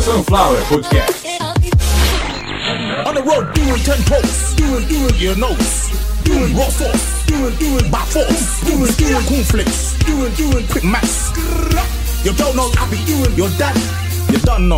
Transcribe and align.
Sunflower 0.00 0.60
Podcast. 0.68 1.24
On 3.06 3.14
the 3.14 3.22
road 3.22 3.54
doing 3.54 3.80
ten 3.82 3.96
toes, 4.04 4.54
doing 4.54 4.86
doing 4.86 5.14
your 5.16 5.34
nose, 5.36 5.88
doing 6.24 6.54
raw 6.54 6.68
sauce, 6.68 7.24
doing 7.26 7.56
doing 7.56 7.90
by 7.90 8.04
force, 8.04 8.60
doing 8.66 8.92
doing 8.98 9.24
cornflakes, 9.24 9.96
doing 10.04 10.32
doing 10.34 10.66
quick 10.68 10.84
maths. 10.84 11.32
You 12.22 12.34
don't 12.34 12.54
know 12.54 12.70
I 12.76 12.86
be 12.90 12.98
doing 13.06 13.34
your 13.34 13.48
daddy. 13.56 13.80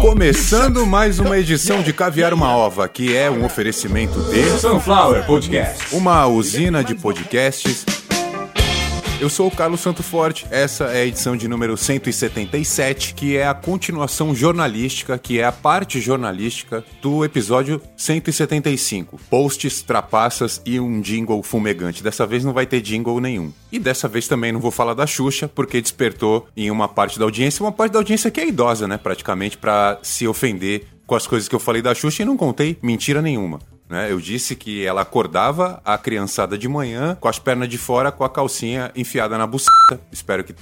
Começando 0.01 0.87
mais 0.87 1.19
uma 1.19 1.37
edição 1.39 1.83
de 1.83 1.93
Caviar 1.93 2.33
uma 2.33 2.57
Ova, 2.57 2.89
que 2.89 3.15
é 3.17 3.31
um 3.31 3.45
oferecimento 3.45 4.19
de 4.31 4.59
Sunflower 4.59 5.27
Podcast. 5.27 5.95
uma 5.95 6.27
usina 6.27 6.83
de 6.83 6.95
podcasts. 6.95 7.85
Eu 9.23 9.31
sou 9.31 9.47
o 9.47 9.51
Carlos 9.53 9.79
Santo 9.79 10.03
Forte, 10.03 10.49
essa 10.51 10.87
é 10.87 11.03
a 11.03 11.07
edição 11.07 11.37
de 11.37 11.47
número 11.47 11.77
177, 11.77 13.15
que 13.15 13.37
é 13.37 13.47
a 13.47 13.55
continuação 13.55 14.35
jornalística, 14.35 15.17
que 15.17 15.39
é 15.39 15.45
a 15.45 15.53
parte 15.53 16.01
jornalística 16.01 16.85
do 17.01 17.25
episódio 17.25 17.81
175. 17.97 19.21
Posts, 19.31 19.81
trapaças 19.83 20.61
e 20.67 20.81
um 20.81 21.01
jingle 21.01 21.41
fumegante. 21.41 22.03
Dessa 22.03 22.27
vez 22.27 22.45
não 22.45 22.53
vai 22.53 22.67
ter 22.67 22.81
jingle 22.81 23.21
nenhum. 23.21 23.53
E 23.71 23.79
dessa 23.79 24.09
vez 24.09 24.27
também 24.27 24.51
não 24.51 24.59
vou 24.59 24.73
falar 24.73 24.95
da 24.95 25.07
Xuxa, 25.07 25.47
porque 25.47 25.81
despertou 25.81 26.49
em 26.57 26.69
uma 26.69 26.89
parte 26.89 27.17
da 27.17 27.25
audiência, 27.25 27.63
uma 27.63 27.71
parte 27.71 27.93
da 27.93 28.01
audiência 28.01 28.29
que 28.29 28.41
é 28.41 28.49
idosa, 28.49 28.89
né, 28.89 28.99
praticamente, 28.99 29.57
pra 29.57 30.01
se 30.03 30.27
ofender 30.27 30.85
com 31.07 31.15
as 31.15 31.29
coisas 31.29 31.49
que 31.49 31.55
eu 31.55 31.61
falei 31.61 31.81
da 31.81 31.95
Xuxa 31.95 32.23
e 32.23 32.27
não 32.27 32.37
contei 32.37 32.77
mentira 32.83 33.23
nenhuma. 33.23 33.61
Né? 33.93 34.11
Eu 34.11 34.19
disse 34.19 34.57
que 34.57 34.87
ela 34.87 35.03
acordava 35.03 35.79
a 35.85 35.99
criançada 35.99 36.57
de 36.57 36.67
manhã 36.67 37.15
com 37.21 37.29
as 37.29 37.39
pernas 37.39 37.69
de 37.69 37.77
fora, 37.77 38.11
com 38.11 38.25
a 38.25 38.31
calcinha 38.31 38.91
enfiada 38.97 39.37
na 39.37 39.47
buceta. 39.47 40.01
Espero 40.11 40.43
que, 40.43 40.55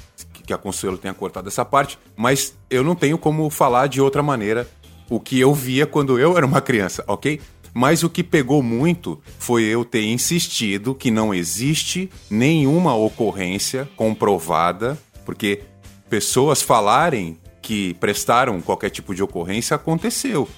que 0.45 0.53
a 0.53 0.59
Consuelo 0.59 0.99
tenha 0.99 1.15
cortado 1.15 1.47
essa 1.47 1.65
parte. 1.65 1.97
Mas 2.17 2.57
eu 2.69 2.83
não 2.83 2.97
tenho 2.97 3.17
como 3.17 3.49
falar 3.49 3.87
de 3.87 4.01
outra 4.01 4.21
maneira 4.21 4.69
o 5.09 5.21
que 5.21 5.39
eu 5.39 5.55
via 5.55 5.87
quando 5.87 6.19
eu 6.19 6.37
era 6.37 6.45
uma 6.45 6.61
criança, 6.61 7.05
ok? 7.07 7.41
Mas 7.73 8.03
o 8.03 8.11
que 8.11 8.25
pegou 8.25 8.65
muito 8.65 9.23
foi 9.39 9.63
eu 9.63 9.85
ter 9.85 10.03
insistido 10.03 10.93
que 10.93 11.09
não 11.09 11.33
existe 11.33 12.11
nenhuma 12.29 12.97
ocorrência 12.97 13.89
comprovada, 13.95 14.99
porque 15.25 15.61
pessoas 16.09 16.63
falarem 16.63 17.39
que 17.63 17.95
prestaram 17.95 18.61
qualquer 18.61 18.91
tipo 18.91 19.15
de 19.15 19.23
ocorrência 19.23 19.77
aconteceu. 19.77 20.49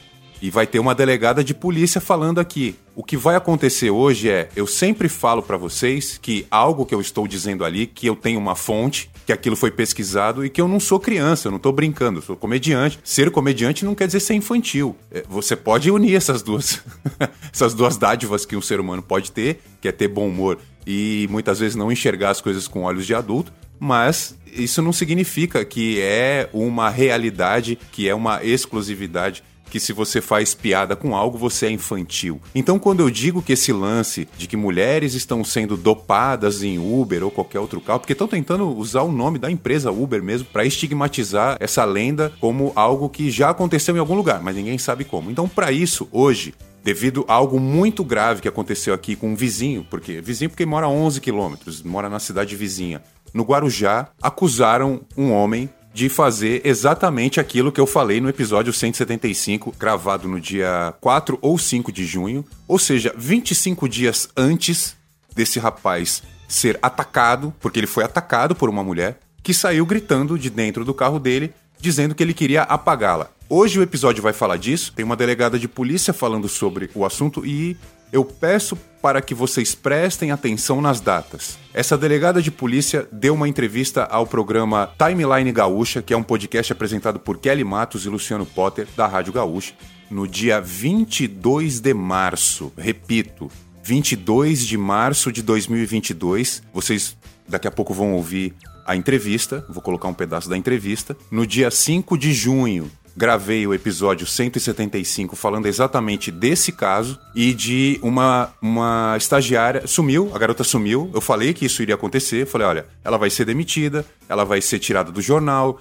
E 0.43 0.51
vai 0.51 0.67
ter 0.67 0.81
uma 0.81 0.93
delegada 0.93 1.45
de 1.45 1.55
polícia 1.55 2.01
falando 2.01 2.41
aqui. 2.41 2.75
O 2.97 3.05
que 3.05 3.17
vai 3.17 3.37
acontecer 3.37 3.91
hoje 3.91 4.29
é, 4.29 4.49
eu 4.57 4.67
sempre 4.67 5.09
falo 5.09 5.41
pra 5.41 5.57
vocês 5.57 6.19
que 6.21 6.45
algo 6.51 6.85
que 6.85 6.93
eu 6.93 7.01
estou 7.01 7.29
dizendo 7.29 7.65
ali, 7.65 7.87
que 7.87 8.09
eu 8.09 8.17
tenho 8.17 8.41
uma 8.41 8.57
fonte, 8.57 9.09
que 9.25 9.33
aquilo 9.33 9.55
foi 9.55 9.71
pesquisado 9.71 10.45
e 10.45 10.51
que 10.51 10.61
eu 10.61 10.67
não 10.67 10.81
sou 10.81 10.99
criança, 10.99 11.47
eu 11.47 11.53
não 11.53 11.61
tô 11.61 11.71
brincando, 11.71 12.19
eu 12.19 12.23
sou 12.23 12.37
comediante. 12.37 12.99
Ser 13.05 13.31
comediante 13.31 13.85
não 13.85 13.95
quer 13.95 14.07
dizer 14.07 14.19
ser 14.19 14.35
infantil. 14.35 14.97
É, 15.13 15.23
Você 15.29 15.55
pode 15.55 15.93
unir 15.93 16.17
essas 16.17 16.43
duas, 16.43 16.83
essas 17.53 17.73
duas 17.73 17.97
dádivas 17.97 18.45
que 18.45 18.57
um 18.57 18.63
ser 18.63 18.81
humano 18.81 19.01
pode 19.01 19.31
ter, 19.31 19.63
que 19.81 19.87
é 19.87 19.93
ter 19.93 20.09
bom 20.09 20.27
humor 20.27 20.59
e 20.85 21.29
muitas 21.31 21.61
vezes 21.61 21.77
não 21.77 21.93
enxergar 21.93 22.31
as 22.31 22.41
coisas 22.41 22.67
com 22.67 22.83
olhos 22.83 23.07
de 23.07 23.15
adulto, 23.15 23.53
mas 23.79 24.37
isso 24.53 24.83
não 24.83 24.93
significa 24.93 25.65
que 25.65 26.01
é 26.01 26.49
uma 26.53 26.91
realidade, 26.91 27.79
que 27.93 28.09
é 28.09 28.15
uma 28.15 28.45
exclusividade 28.45 29.43
que 29.73 29.81
se 29.81 29.95
você 29.95 30.21
faz 30.21 30.53
piada 30.53 30.95
com 30.95 31.17
algo, 31.17 31.39
você 31.39 31.65
é 31.65 31.71
infantil. 31.71 32.39
Então, 32.55 32.79
quando 32.79 33.01
eu 33.01 33.09
digo 33.09 33.41
que 33.41 33.55
esse 33.55 33.73
lance 33.73 34.29
de 34.37 34.47
que 34.47 34.55
mulheres 34.55 35.15
estão 35.15 35.43
sendo 35.43 35.79
dopadas 35.79 36.63
em 36.63 36.77
Uber 36.77 37.25
ou 37.25 37.31
qualquer 37.31 37.59
outro 37.59 37.81
carro, 37.81 38.01
porque 38.01 38.13
estão 38.13 38.29
tentando 38.29 38.69
usar 38.69 39.01
o 39.01 39.11
nome 39.11 39.39
da 39.39 39.51
empresa 39.51 39.91
Uber 39.91 40.23
mesmo 40.23 40.47
para 40.53 40.67
estigmatizar 40.67 41.57
essa 41.59 41.87
lenda 41.87 42.31
como 42.39 42.71
algo 42.77 43.09
que 43.09 43.31
já 43.31 43.49
aconteceu 43.49 43.97
em 43.97 43.99
algum 43.99 44.15
lugar, 44.15 44.43
mas 44.43 44.57
ninguém 44.57 44.77
sabe 44.77 45.07
como. 45.07 45.31
Então, 45.31 45.49
para 45.49 45.73
isso, 45.73 46.07
hoje, 46.13 46.53
devido 46.85 47.25
a 47.27 47.33
algo 47.33 47.59
muito 47.59 48.05
grave 48.05 48.43
que 48.43 48.49
aconteceu 48.49 48.93
aqui 48.93 49.17
com 49.17 49.31
um 49.31 49.35
vizinho, 49.35 49.87
porque 49.89 50.21
vizinho 50.21 50.51
porque 50.51 50.67
mora 50.67 50.85
a 50.85 50.91
11 50.91 51.19
quilômetros, 51.19 51.83
mora 51.83 52.11
na 52.11 52.19
cidade 52.19 52.55
vizinha, 52.55 53.03
no 53.33 53.43
Guarujá, 53.43 54.09
acusaram 54.21 55.01
um 55.17 55.33
homem 55.33 55.71
de 55.93 56.09
fazer 56.09 56.63
exatamente 56.65 57.39
aquilo 57.39 57.71
que 57.71 57.81
eu 57.81 57.87
falei 57.87 58.21
no 58.21 58.29
episódio 58.29 58.73
175, 58.73 59.75
gravado 59.79 60.27
no 60.27 60.41
dia 60.41 60.95
4 61.01 61.39
ou 61.43 61.59
5 61.59 61.93
de 61.93 62.07
junho, 62.07 62.45
ou 62.67 62.79
seja, 62.79 63.15
25 63.17 63.89
dias 63.89 64.29
antes 64.37 64.97
desse 65.35 65.59
rapaz 65.59 66.23
ser 66.49 66.79
atacado, 66.83 67.53
porque 67.61 67.79
ele 67.79 67.87
foi 67.87 68.05
atacado 68.05 68.55
por 68.55 68.69
uma 68.69 68.83
mulher 68.83 69.19
que 69.43 69.53
saiu 69.53 69.85
gritando 69.85 70.39
de 70.39 70.49
dentro 70.49 70.85
do 70.85 70.95
carro 70.95 71.19
dele, 71.19 71.53
dizendo 71.81 72.15
que 72.15 72.23
ele 72.23 72.35
queria 72.35 72.63
apagá-la. 72.63 73.31
Hoje 73.49 73.79
o 73.79 73.83
episódio 73.83 74.23
vai 74.23 74.33
falar 74.33 74.57
disso, 74.57 74.93
tem 74.95 75.05
uma 75.05 75.17
delegada 75.17 75.59
de 75.59 75.69
polícia 75.69 76.15
falando 76.15 76.49
sobre 76.49 76.89
o 76.95 77.05
assunto 77.05 77.45
e 77.45 77.77
eu 78.13 78.25
peço 78.25 78.77
para 79.01 79.23
que 79.23 79.35
vocês 79.35 79.75
prestem 79.75 80.31
atenção 80.31 80.81
nas 80.81 81.01
datas. 81.01 81.59
Essa 81.73 81.97
delegada 81.97 82.43
de 82.43 82.51
polícia 82.51 83.09
deu 83.11 83.35
uma 83.35 83.49
entrevista 83.49 84.05
ao 84.05 84.27
programa 84.27 84.91
Timeline 84.99 85.51
Gaúcha, 85.51 86.03
que 86.03 86.13
é 86.13 86.17
um 86.17 86.23
podcast 86.23 86.73
apresentado 86.73 87.19
por 87.19 87.39
Kelly 87.39 87.65
Matos 87.65 88.05
e 88.05 88.11
Luciano 88.11 88.45
Potter, 88.45 88.87
da 88.95 89.07
Rádio 89.07 89.33
Gaúcha, 89.33 89.75
no 90.11 90.29
dia 90.29 90.61
22 90.61 91.81
de 91.81 91.95
março. 91.95 92.71
Repito, 92.77 93.51
22 93.83 94.67
de 94.67 94.77
março 94.77 95.33
de 95.33 95.43
2022. 95.43 96.63
Vocês 96.73 97.17
daqui 97.49 97.67
a 97.67 97.73
pouco 97.73 97.95
vão 97.95 98.13
ouvir 98.13 98.55
a 98.87 98.95
entrevista, 98.95 99.65
vou 99.69 99.83
colocar 99.83 100.09
um 100.09 100.15
pedaço 100.15 100.49
da 100.49 100.57
entrevista. 100.57 101.17
No 101.31 101.47
dia 101.47 101.71
5 101.71 102.19
de 102.19 102.33
junho, 102.33 102.91
gravei 103.17 103.67
o 103.67 103.75
episódio 103.75 104.27
175 104.27 105.37
falando 105.37 105.67
exatamente 105.67 106.31
desse 106.31 106.73
caso 106.73 107.19
e 107.35 107.53
de 107.53 107.99
uma, 108.03 108.53
uma 108.61 109.15
estagiária. 109.17 109.87
Sumiu, 109.87 110.31
a 110.35 110.39
garota 110.39 110.65
sumiu. 110.65 111.11
Eu 111.13 111.21
falei 111.21 111.53
que 111.53 111.67
isso 111.67 111.83
iria 111.83 111.95
acontecer. 111.95 112.47
Falei, 112.47 112.67
olha, 112.67 112.87
ela 113.05 113.19
vai 113.19 113.31
ser 113.31 113.45
demitida, 113.45 114.05
ela 114.29 114.45
vai 114.45 114.61
ser 114.61 114.79
tirada 114.79 115.13
do 115.13 115.21
jornal. 115.21 115.81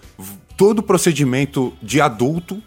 Todo 0.58 0.84
procedimento 0.84 1.74
de 1.82 2.02
adulto, 2.02 2.62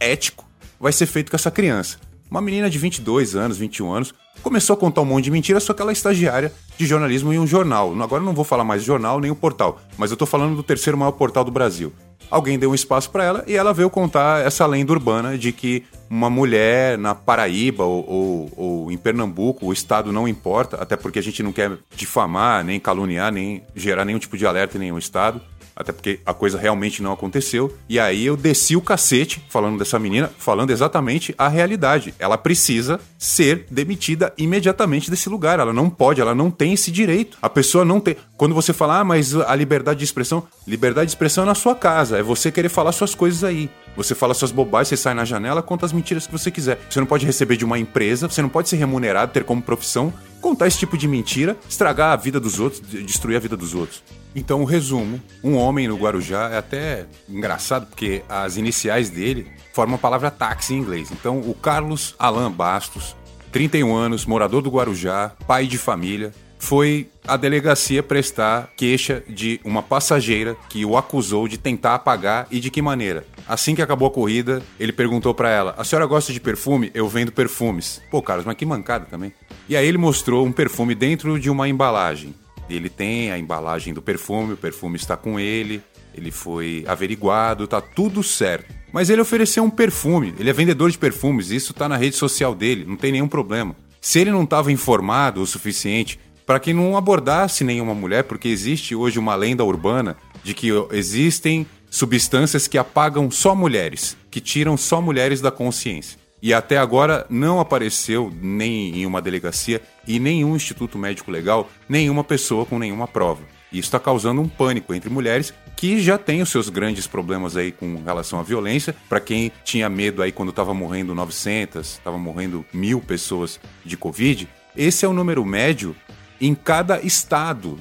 ético, 0.00 0.46
vai 0.78 0.92
ser 0.92 1.06
feito 1.06 1.30
com 1.30 1.36
essa 1.36 1.50
criança. 1.50 1.98
Uma 2.30 2.40
menina 2.40 2.68
de 2.68 2.78
22 2.78 3.34
anos, 3.36 3.56
21 3.56 3.90
anos, 3.92 4.14
começou 4.42 4.74
a 4.74 4.76
contar 4.76 5.00
um 5.00 5.04
monte 5.06 5.24
de 5.24 5.30
mentiras, 5.30 5.62
só 5.62 5.72
que 5.72 5.80
ela 5.80 5.90
é 5.90 5.94
estagiária 5.94 6.52
de 6.76 6.86
jornalismo 6.86 7.32
em 7.32 7.38
um 7.38 7.46
jornal. 7.46 7.94
Agora 8.02 8.22
não 8.22 8.34
vou 8.34 8.44
falar 8.44 8.64
mais 8.64 8.82
jornal 8.84 9.18
nem 9.20 9.30
o 9.30 9.34
portal, 9.36 9.80
mas 9.96 10.10
eu 10.10 10.16
tô 10.16 10.26
falando 10.26 10.54
do 10.56 10.62
terceiro 10.62 10.96
maior 10.98 11.12
portal 11.12 11.42
do 11.44 11.50
Brasil. 11.50 11.92
Alguém 12.30 12.58
deu 12.58 12.70
um 12.70 12.74
espaço 12.74 13.08
para 13.10 13.24
ela 13.24 13.44
e 13.46 13.54
ela 13.56 13.72
veio 13.72 13.88
contar 13.88 14.44
essa 14.46 14.66
lenda 14.66 14.92
urbana 14.92 15.38
de 15.38 15.50
que 15.50 15.82
uma 16.10 16.28
mulher 16.28 16.98
na 16.98 17.14
Paraíba 17.14 17.84
ou, 17.84 18.04
ou- 18.06 18.52
ou 18.56 18.92
em 18.92 18.98
Pernambuco, 18.98 19.64
o 19.66 19.72
estado 19.72 20.12
não 20.12 20.28
importa, 20.28 20.76
até 20.76 20.94
porque 20.94 21.18
a 21.18 21.22
gente 21.22 21.42
não 21.42 21.52
quer 21.52 21.78
difamar, 21.96 22.62
nem 22.62 22.78
caluniar, 22.78 23.32
nem 23.32 23.62
gerar 23.74 24.04
nenhum 24.04 24.18
tipo 24.18 24.36
de 24.36 24.46
alerta 24.46 24.76
em 24.76 24.80
nenhum 24.80 24.98
estado 24.98 25.40
até 25.78 25.92
porque 25.92 26.18
a 26.26 26.34
coisa 26.34 26.58
realmente 26.58 27.00
não 27.00 27.12
aconteceu. 27.12 27.72
E 27.88 28.00
aí 28.00 28.26
eu 28.26 28.36
desci 28.36 28.74
o 28.74 28.80
cacete 28.80 29.40
falando 29.48 29.78
dessa 29.78 29.96
menina, 29.96 30.28
falando 30.36 30.70
exatamente 30.70 31.32
a 31.38 31.46
realidade. 31.46 32.12
Ela 32.18 32.36
precisa 32.36 32.98
ser 33.16 33.64
demitida 33.70 34.32
imediatamente 34.36 35.08
desse 35.08 35.28
lugar. 35.28 35.60
Ela 35.60 35.72
não 35.72 35.88
pode, 35.88 36.20
ela 36.20 36.34
não 36.34 36.50
tem 36.50 36.72
esse 36.72 36.90
direito. 36.90 37.38
A 37.40 37.48
pessoa 37.48 37.84
não 37.84 38.00
tem. 38.00 38.16
Quando 38.36 38.56
você 38.56 38.72
fala, 38.72 38.98
ah, 38.98 39.04
mas 39.04 39.36
a 39.36 39.54
liberdade 39.54 40.00
de 40.00 40.04
expressão, 40.04 40.42
liberdade 40.66 41.06
de 41.06 41.12
expressão 41.12 41.44
é 41.44 41.46
na 41.46 41.54
sua 41.54 41.76
casa, 41.76 42.18
é 42.18 42.22
você 42.22 42.50
querer 42.50 42.68
falar 42.68 42.90
suas 42.90 43.14
coisas 43.14 43.44
aí. 43.44 43.70
Você 43.98 44.14
fala 44.14 44.32
suas 44.32 44.52
bobagens, 44.52 44.88
você 44.88 44.96
sai 44.96 45.12
na 45.12 45.24
janela, 45.24 45.60
conta 45.60 45.84
as 45.84 45.92
mentiras 45.92 46.24
que 46.24 46.32
você 46.32 46.50
quiser. 46.52 46.78
Você 46.88 47.00
não 47.00 47.06
pode 47.06 47.26
receber 47.26 47.56
de 47.56 47.64
uma 47.64 47.78
empresa, 47.78 48.28
você 48.28 48.40
não 48.40 48.48
pode 48.48 48.68
ser 48.68 48.76
remunerado, 48.76 49.32
ter 49.32 49.42
como 49.44 49.60
profissão 49.60 50.14
contar 50.40 50.68
esse 50.68 50.78
tipo 50.78 50.96
de 50.96 51.08
mentira, 51.08 51.56
estragar 51.68 52.12
a 52.12 52.16
vida 52.16 52.38
dos 52.38 52.60
outros, 52.60 52.80
de- 52.80 53.02
destruir 53.02 53.36
a 53.36 53.40
vida 53.40 53.56
dos 53.56 53.74
outros. 53.74 54.04
Então, 54.36 54.62
o 54.62 54.64
resumo: 54.64 55.20
um 55.42 55.56
homem 55.56 55.88
no 55.88 55.96
Guarujá 55.96 56.48
é 56.52 56.58
até 56.58 57.06
engraçado 57.28 57.86
porque 57.86 58.22
as 58.28 58.56
iniciais 58.56 59.10
dele 59.10 59.48
formam 59.74 59.96
a 59.96 59.98
palavra 59.98 60.30
táxi 60.30 60.74
em 60.74 60.78
inglês. 60.78 61.10
Então, 61.10 61.40
o 61.40 61.52
Carlos 61.54 62.14
Alan 62.20 62.52
Bastos, 62.52 63.16
31 63.50 63.94
anos, 63.96 64.24
morador 64.26 64.62
do 64.62 64.70
Guarujá, 64.70 65.32
pai 65.46 65.66
de 65.66 65.76
família, 65.76 66.32
foi 66.58 67.08
à 67.26 67.36
delegacia 67.36 68.02
prestar 68.02 68.72
queixa 68.76 69.22
de 69.28 69.60
uma 69.64 69.82
passageira 69.82 70.56
que 70.68 70.84
o 70.84 70.96
acusou 70.96 71.46
de 71.46 71.56
tentar 71.56 71.94
apagar 71.94 72.46
e 72.50 72.60
de 72.60 72.70
que 72.70 72.82
maneira. 72.82 73.24
Assim 73.46 73.74
que 73.74 73.82
acabou 73.82 74.08
a 74.08 74.10
corrida, 74.10 74.62
ele 74.78 74.92
perguntou 74.92 75.32
pra 75.32 75.50
ela: 75.50 75.74
"A 75.78 75.84
senhora 75.84 76.06
gosta 76.06 76.32
de 76.32 76.40
perfume? 76.40 76.90
Eu 76.92 77.08
vendo 77.08 77.32
perfumes". 77.32 78.00
Pô, 78.10 78.20
Carlos, 78.20 78.44
mas 78.44 78.56
que 78.56 78.66
mancada 78.66 79.06
também. 79.06 79.32
E 79.68 79.76
aí 79.76 79.86
ele 79.86 79.98
mostrou 79.98 80.44
um 80.44 80.52
perfume 80.52 80.94
dentro 80.94 81.38
de 81.38 81.48
uma 81.48 81.68
embalagem. 81.68 82.34
Ele 82.68 82.88
tem 82.90 83.30
a 83.30 83.38
embalagem 83.38 83.94
do 83.94 84.02
perfume, 84.02 84.52
o 84.52 84.56
perfume 84.56 84.96
está 84.96 85.16
com 85.16 85.40
ele, 85.40 85.82
ele 86.14 86.30
foi 86.30 86.84
averiguado, 86.86 87.66
tá 87.66 87.80
tudo 87.80 88.22
certo. 88.22 88.74
Mas 88.92 89.08
ele 89.08 89.20
ofereceu 89.20 89.62
um 89.62 89.70
perfume, 89.70 90.34
ele 90.38 90.50
é 90.50 90.52
vendedor 90.52 90.90
de 90.90 90.98
perfumes, 90.98 91.50
isso 91.50 91.72
tá 91.72 91.88
na 91.88 91.96
rede 91.96 92.16
social 92.16 92.54
dele, 92.54 92.84
não 92.86 92.96
tem 92.96 93.12
nenhum 93.12 93.28
problema. 93.28 93.74
Se 94.00 94.18
ele 94.20 94.30
não 94.30 94.44
estava 94.44 94.72
informado 94.72 95.40
o 95.40 95.46
suficiente 95.46 96.18
para 96.48 96.58
que 96.58 96.72
não 96.72 96.96
abordasse 96.96 97.62
nenhuma 97.62 97.94
mulher, 97.94 98.24
porque 98.24 98.48
existe 98.48 98.94
hoje 98.94 99.18
uma 99.18 99.34
lenda 99.34 99.62
urbana 99.62 100.16
de 100.42 100.54
que 100.54 100.70
existem 100.92 101.66
substâncias 101.90 102.66
que 102.66 102.78
apagam 102.78 103.30
só 103.30 103.54
mulheres, 103.54 104.16
que 104.30 104.40
tiram 104.40 104.74
só 104.74 104.98
mulheres 104.98 105.42
da 105.42 105.50
consciência. 105.50 106.18
E 106.40 106.54
até 106.54 106.78
agora 106.78 107.26
não 107.28 107.60
apareceu 107.60 108.32
nem 108.40 108.96
em 108.96 109.04
uma 109.04 109.20
delegacia 109.20 109.82
e 110.06 110.18
nenhum 110.18 110.56
instituto 110.56 110.96
médico 110.96 111.30
legal 111.30 111.68
nenhuma 111.86 112.24
pessoa 112.24 112.64
com 112.64 112.78
nenhuma 112.78 113.06
prova. 113.06 113.42
Isso 113.70 113.88
está 113.88 114.00
causando 114.00 114.40
um 114.40 114.48
pânico 114.48 114.94
entre 114.94 115.10
mulheres 115.10 115.52
que 115.76 116.00
já 116.00 116.16
têm 116.16 116.40
os 116.40 116.48
seus 116.48 116.70
grandes 116.70 117.06
problemas 117.06 117.58
aí 117.58 117.70
com 117.70 118.02
relação 118.02 118.40
à 118.40 118.42
violência. 118.42 118.96
Para 119.06 119.20
quem 119.20 119.52
tinha 119.64 119.90
medo 119.90 120.22
aí 120.22 120.32
quando 120.32 120.48
estava 120.48 120.72
morrendo 120.72 121.14
900, 121.14 121.86
estava 121.86 122.16
morrendo 122.16 122.64
mil 122.72 123.02
pessoas 123.02 123.60
de 123.84 123.98
Covid, 123.98 124.48
esse 124.74 125.04
é 125.04 125.08
o 125.08 125.12
número 125.12 125.44
médio 125.44 125.94
em 126.40 126.54
cada 126.54 127.00
estado. 127.00 127.78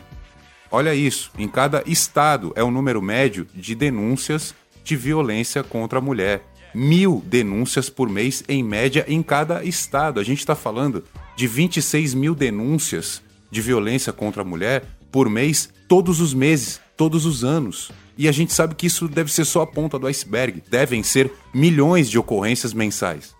Olha 0.69 0.93
isso, 0.93 1.31
em 1.37 1.47
cada 1.47 1.83
estado 1.85 2.51
é 2.55 2.63
o 2.63 2.71
número 2.71 3.01
médio 3.01 3.47
de 3.53 3.73
denúncias 3.73 4.53
de 4.83 4.95
violência 4.95 5.63
contra 5.63 5.99
a 5.99 6.01
mulher. 6.01 6.43
Mil 6.73 7.23
denúncias 7.25 7.89
por 7.89 8.09
mês, 8.09 8.43
em 8.47 8.63
média, 8.63 9.05
em 9.07 9.23
cada 9.23 9.63
estado. 9.63 10.19
A 10.19 10.23
gente 10.23 10.39
está 10.39 10.55
falando 10.55 11.03
de 11.35 11.47
26 11.47 12.13
mil 12.13 12.35
denúncias 12.35 13.21
de 13.49 13.61
violência 13.61 14.11
contra 14.11 14.41
a 14.41 14.45
mulher 14.45 14.83
por 15.11 15.29
mês, 15.29 15.69
todos 15.87 16.19
os 16.19 16.33
meses, 16.33 16.81
todos 16.95 17.25
os 17.25 17.43
anos. 17.43 17.91
E 18.17 18.27
a 18.27 18.31
gente 18.31 18.51
sabe 18.51 18.75
que 18.75 18.87
isso 18.87 19.07
deve 19.07 19.31
ser 19.31 19.45
só 19.45 19.61
a 19.61 19.67
ponta 19.67 19.97
do 19.97 20.07
iceberg. 20.07 20.63
Devem 20.69 21.03
ser 21.03 21.31
milhões 21.53 22.09
de 22.09 22.17
ocorrências 22.17 22.73
mensais. 22.73 23.36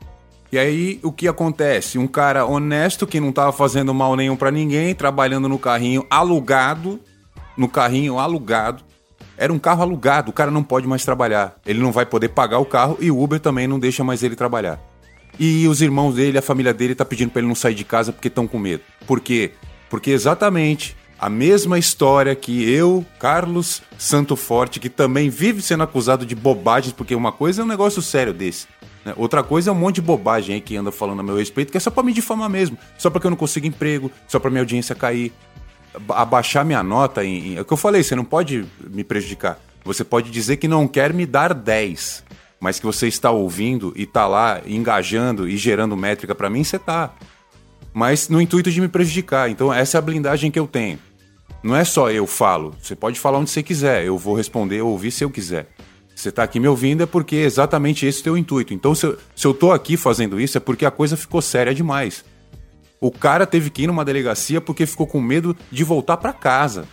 E 0.52 0.58
aí, 0.58 1.00
o 1.04 1.12
que 1.12 1.28
acontece? 1.28 1.98
Um 1.98 2.08
cara 2.08 2.46
honesto 2.46 3.06
que 3.06 3.20
não 3.20 3.30
estava 3.30 3.52
fazendo 3.52 3.94
mal 3.94 4.16
nenhum 4.16 4.36
para 4.36 4.50
ninguém, 4.50 4.96
trabalhando 4.96 5.50
no 5.50 5.60
carrinho 5.60 6.06
alugado, 6.10 7.00
no 7.58 7.68
carrinho 7.68 8.18
alugado. 8.18 8.84
Era 9.38 9.52
um 9.52 9.60
carro 9.60 9.84
alugado, 9.84 10.32
o 10.32 10.34
cara 10.34 10.50
não 10.50 10.64
pode 10.64 10.88
mais 10.88 11.04
trabalhar. 11.04 11.58
Ele 11.66 11.80
não 11.80 11.92
vai 11.92 12.06
poder 12.06 12.30
pagar 12.30 12.60
o 12.60 12.66
carro 12.66 12.98
e 13.02 13.12
o 13.12 13.22
Uber 13.22 13.40
também 13.40 13.68
não 13.68 13.78
deixa 13.78 14.04
mais 14.04 14.24
ele 14.24 14.36
trabalhar. 14.36 14.80
E 15.38 15.68
os 15.68 15.82
irmãos 15.82 16.16
dele, 16.16 16.38
a 16.38 16.42
família 16.42 16.74
dele 16.74 16.96
tá 16.96 17.06
pedindo 17.06 17.30
para 17.30 17.42
ele 17.42 17.48
não 17.48 17.56
sair 17.56 17.76
de 17.76 17.84
casa 17.84 18.12
porque 18.14 18.30
estão 18.30 18.48
com 18.48 18.58
medo. 18.58 18.84
Por 19.06 19.20
quê? 19.20 19.52
Porque 19.90 20.12
exatamente 20.12 20.96
a 21.20 21.30
mesma 21.30 21.78
história 21.78 22.36
que 22.36 22.70
eu, 22.72 23.06
Carlos 23.20 23.82
Santo 23.98 24.36
Forte, 24.36 24.80
que 24.80 24.90
também 24.90 25.30
vive 25.30 25.62
sendo 25.62 25.84
acusado 25.84 26.26
de 26.26 26.36
bobagens, 26.36 26.94
porque 26.94 27.16
uma 27.16 27.32
coisa 27.32 27.62
é 27.62 27.66
um 27.66 27.68
negócio 27.68 28.02
sério 28.02 28.34
desse. 28.34 28.68
Né? 29.08 29.14
Outra 29.16 29.42
coisa 29.42 29.70
é 29.70 29.74
um 29.74 29.76
monte 29.76 29.96
de 29.96 30.02
bobagem 30.02 30.56
aí 30.56 30.62
que 30.62 30.76
anda 30.76 30.92
falando 30.92 31.22
a 31.22 31.24
meu 31.24 31.38
respeito, 31.38 31.72
que 31.72 31.78
é 31.78 31.80
só 31.80 31.90
pra 31.90 32.04
me 32.04 32.12
difamar 32.12 32.50
mesmo. 32.50 32.78
Só 32.98 33.10
porque 33.10 33.26
eu 33.26 33.32
não 33.32 33.38
consigo 33.38 33.66
emprego, 33.66 34.12
só 34.28 34.38
pra 34.38 34.52
minha 34.52 34.62
audiência 34.62 34.94
cair. 34.94 35.32
Abaixar 36.10 36.66
minha 36.66 36.84
nota 36.84 37.24
em. 37.24 37.56
É 37.56 37.62
o 37.62 37.66
que 37.66 37.72
eu 37.72 37.78
falei, 37.78 38.04
você 38.04 38.16
não 38.16 38.26
pode 38.26 38.66
me 38.90 39.06
prejudicar. 39.06 39.60
Você 39.86 40.04
pode 40.04 40.30
dizer 40.30 40.58
que 40.58 40.68
não 40.68 40.88
quer 40.90 41.14
me 41.14 41.26
dar 41.26 41.54
10, 41.54 42.26
mas 42.60 42.78
que 42.80 42.86
você 42.86 43.08
está 43.08 43.32
ouvindo 43.32 43.94
e 43.96 44.06
tá 44.06 44.28
lá 44.28 44.62
engajando 44.68 45.48
e 45.48 45.56
gerando 45.56 45.96
métrica 45.96 46.36
para 46.36 46.50
mim, 46.50 46.66
você 46.66 46.78
tá. 46.78 47.16
Mas 47.94 48.28
no 48.28 48.42
intuito 48.42 48.70
de 48.70 48.82
me 48.82 48.90
prejudicar. 48.90 49.50
Então, 49.50 49.74
essa 49.74 49.98
é 49.98 50.00
a 50.00 50.02
blindagem 50.02 50.52
que 50.52 50.60
eu 50.60 50.68
tenho. 50.68 51.00
Não 51.64 51.76
é 51.76 51.86
só 51.86 52.12
eu 52.12 52.28
falo. 52.28 52.76
Você 52.82 52.96
pode 52.96 53.18
falar 53.18 53.40
onde 53.40 53.50
você 53.50 53.64
quiser. 53.64 54.04
Eu 54.04 54.18
vou 54.18 54.36
responder 54.36 54.82
ou 54.82 54.92
ouvir 54.92 55.12
se 55.12 55.24
eu 55.24 55.30
quiser. 55.30 55.70
Você 56.18 56.30
está 56.30 56.42
aqui 56.42 56.60
me 56.60 56.68
ouvindo 56.68 57.04
é 57.04 57.06
porque 57.06 57.36
é 57.36 57.44
exatamente 57.44 58.04
esse 58.04 58.22
o 58.22 58.24
teu 58.24 58.38
intuito. 58.38 58.74
Então, 58.74 58.96
se 58.96 59.06
eu, 59.06 59.18
se 59.36 59.46
eu 59.46 59.54
tô 59.54 59.72
aqui 59.72 59.96
fazendo 59.96 60.42
isso, 60.42 60.58
é 60.58 60.60
porque 60.60 60.84
a 60.84 60.90
coisa 60.90 61.16
ficou 61.16 61.44
séria 61.44 61.76
demais. 61.76 62.26
O 63.00 63.12
cara 63.12 63.46
teve 63.46 63.70
que 63.70 63.84
ir 63.84 63.88
numa 63.88 64.04
delegacia 64.04 64.60
porque 64.60 64.88
ficou 64.88 65.06
com 65.06 65.22
medo 65.22 65.56
de 65.72 65.84
voltar 65.84 66.18
para 66.18 66.34
casa. 66.34 66.88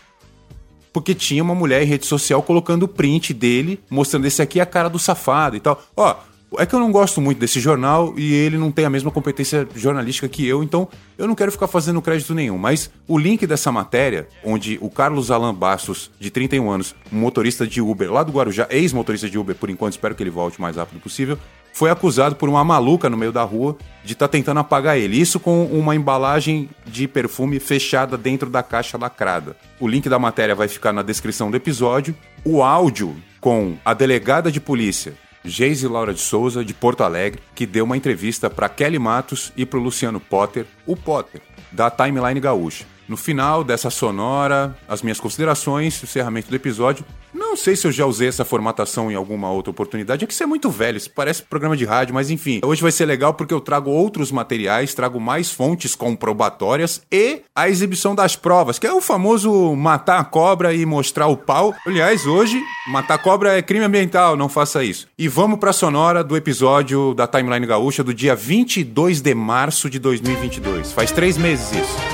Porque 0.93 1.15
tinha 1.15 1.43
uma 1.43 1.55
mulher 1.55 1.83
em 1.83 1.87
rede 1.87 2.05
social 2.05 2.43
colocando 2.43 2.83
o 2.83 2.89
print 2.89 3.33
dele, 3.33 3.81
mostrando 3.89 4.27
esse 4.27 4.43
aqui 4.43 4.61
é 4.61 4.63
a 4.63 4.67
cara 4.67 4.91
do 4.91 4.99
safado 4.99 5.57
e 5.57 5.61
tal. 5.61 5.83
Ó, 5.97 6.17
é 6.59 6.67
que 6.67 6.75
eu 6.75 6.81
não 6.81 6.93
gosto 6.93 7.21
muito 7.21 7.39
desse 7.39 7.61
jornal 7.61 8.15
e 8.17 8.33
ele 8.33 8.57
não 8.59 8.71
tem 8.71 8.85
a 8.85 8.91
mesma 8.91 9.11
competência 9.11 9.67
jornalística 9.75 10.29
que 10.29 10.47
eu, 10.47 10.63
então 10.63 10.89
eu 11.17 11.27
não 11.27 11.35
quero 11.35 11.53
ficar 11.53 11.69
fazendo 11.69 12.03
crédito 12.03 12.35
nenhum. 12.35 12.59
Mas 12.59 12.91
o 13.07 13.19
link 13.19 13.47
dessa 13.47 13.71
matéria, 13.71 14.29
onde 14.45 14.79
o 14.81 14.91
Carlos 14.91 15.31
Alan 15.31 15.55
Bastos, 15.55 16.11
de 16.19 16.31
31 16.31 16.71
anos, 16.71 16.95
motorista 17.11 17.67
de 17.67 17.81
Uber 17.81 18.13
lá 18.13 18.23
do 18.23 18.33
Guarujá, 18.33 18.67
ex-motorista 18.71 19.29
de 19.29 19.39
Uber 19.39 19.55
por 19.55 19.71
enquanto, 19.71 19.93
espero 19.93 20.15
que 20.15 20.23
ele 20.23 20.31
volte 20.31 20.59
o 20.59 20.63
mais 20.63 20.77
rápido 20.77 21.01
possível, 21.01 21.39
foi 21.73 21.91
acusado 21.91 22.37
por 22.37 22.49
uma 22.49 22.63
maluca 22.63 23.11
no 23.11 23.17
meio 23.17 23.33
da 23.33 23.43
rua 23.43 23.77
de 24.05 24.13
estar 24.13 24.29
tá 24.29 24.33
tentando 24.33 24.61
apagar 24.61 24.97
ele. 24.97 25.21
Isso 25.21 25.41
com 25.41 25.65
uma 25.67 25.97
embalagem 25.97 26.71
de 26.87 27.09
perfume 27.09 27.59
fechada 27.59 28.17
dentro 28.17 28.49
da 28.49 28.63
caixa 28.63 28.97
lacrada. 28.97 29.57
O 29.81 29.89
link 29.89 30.09
da 30.09 30.19
matéria 30.19 30.55
vai 30.55 30.69
ficar 30.69 30.93
na 30.93 31.03
descrição 31.03 31.51
do 31.51 31.57
episódio. 31.57 32.15
O 32.45 32.63
áudio 32.63 33.17
com 33.41 33.77
a 33.85 33.93
delegada 33.93 34.53
de 34.53 34.61
polícia 34.61 35.15
Geise 35.45 35.87
Laura 35.87 36.15
de 36.15 36.21
Souza, 36.21 36.65
de 36.65 36.73
Porto 36.73 37.05
Alegre, 37.05 37.43
que 37.55 37.67
deu 37.67 37.85
uma 37.85 37.97
entrevista 37.97 38.49
para 38.49 38.69
Kelly 38.69 38.99
Matos 38.99 39.53
e 39.55 39.67
para 39.67 39.79
o 39.79 39.83
Luciano 39.83 40.19
Potter, 40.19 40.67
o 40.87 40.97
Potter, 40.97 41.43
da 41.71 41.91
Timeline 41.91 42.41
Gaúcha. 42.41 42.87
No 43.09 43.17
final 43.17 43.63
dessa 43.63 43.91
sonora, 43.91 44.77
as 44.89 45.03
minhas 45.03 45.21
considerações, 45.21 46.01
o 46.03 46.05
encerramento 46.05 46.49
do 46.49 46.57
episódio. 46.57 47.05
Não 47.33 47.57
sei 47.57 47.77
se 47.77 47.87
eu 47.87 47.93
já 47.93 48.07
usei 48.07 48.29
essa 48.29 48.45
formatação 48.45 49.11
em 49.11 49.15
alguma 49.15 49.51
outra 49.51 49.71
oportunidade. 49.71 50.25
É 50.25 50.27
que 50.27 50.33
isso 50.33 50.43
é 50.43 50.47
muito 50.47 50.71
velho, 50.71 50.97
isso 50.97 51.11
parece 51.11 51.43
programa 51.43 51.77
de 51.77 51.85
rádio, 51.85 52.15
mas 52.15 52.31
enfim. 52.31 52.61
Hoje 52.65 52.81
vai 52.81 52.93
ser 52.93 53.07
legal 53.07 53.35
porque 53.35 53.53
eu 53.53 53.61
trago 53.61 53.91
outros 53.91 54.31
materiais, 54.31 54.95
trago 54.95 55.21
mais 55.21 55.51
fontes 55.51 55.95
comprobatórias 55.95 57.03
e 57.11 57.43
a 57.55 57.69
exibição 57.69 58.15
das 58.15 58.37
provas, 58.37 58.79
que 58.79 58.87
é 58.87 58.93
o 58.93 59.01
famoso 59.01 59.75
matar 59.75 60.21
a 60.21 60.25
cobra 60.25 60.73
e 60.73 60.87
mostrar 60.87 61.27
o 61.27 61.37
pau. 61.37 61.75
Aliás, 61.87 62.25
hoje, 62.27 62.63
matar 62.89 63.19
cobra 63.19 63.59
é 63.59 63.63
crime 63.63 63.85
ambiental, 63.85 64.37
não 64.37 64.49
faça 64.49 64.85
isso. 64.85 65.09
E 65.19 65.29
vamos 65.29 65.59
pra 65.59 65.73
sonora 65.73 66.23
do 66.23 66.37
episódio 66.37 67.15
da 67.15 67.27
Timeline 67.27 67.67
Gaúcha 67.67 68.05
do 68.05 68.15
dia 68.15 68.35
22 68.35 69.21
de 69.21 69.35
março 69.35 69.91
de 69.91 69.99
2022. 69.99 70.93
Faz 70.93 71.11
três 71.11 71.37
meses 71.37 71.73
isso. 71.73 72.14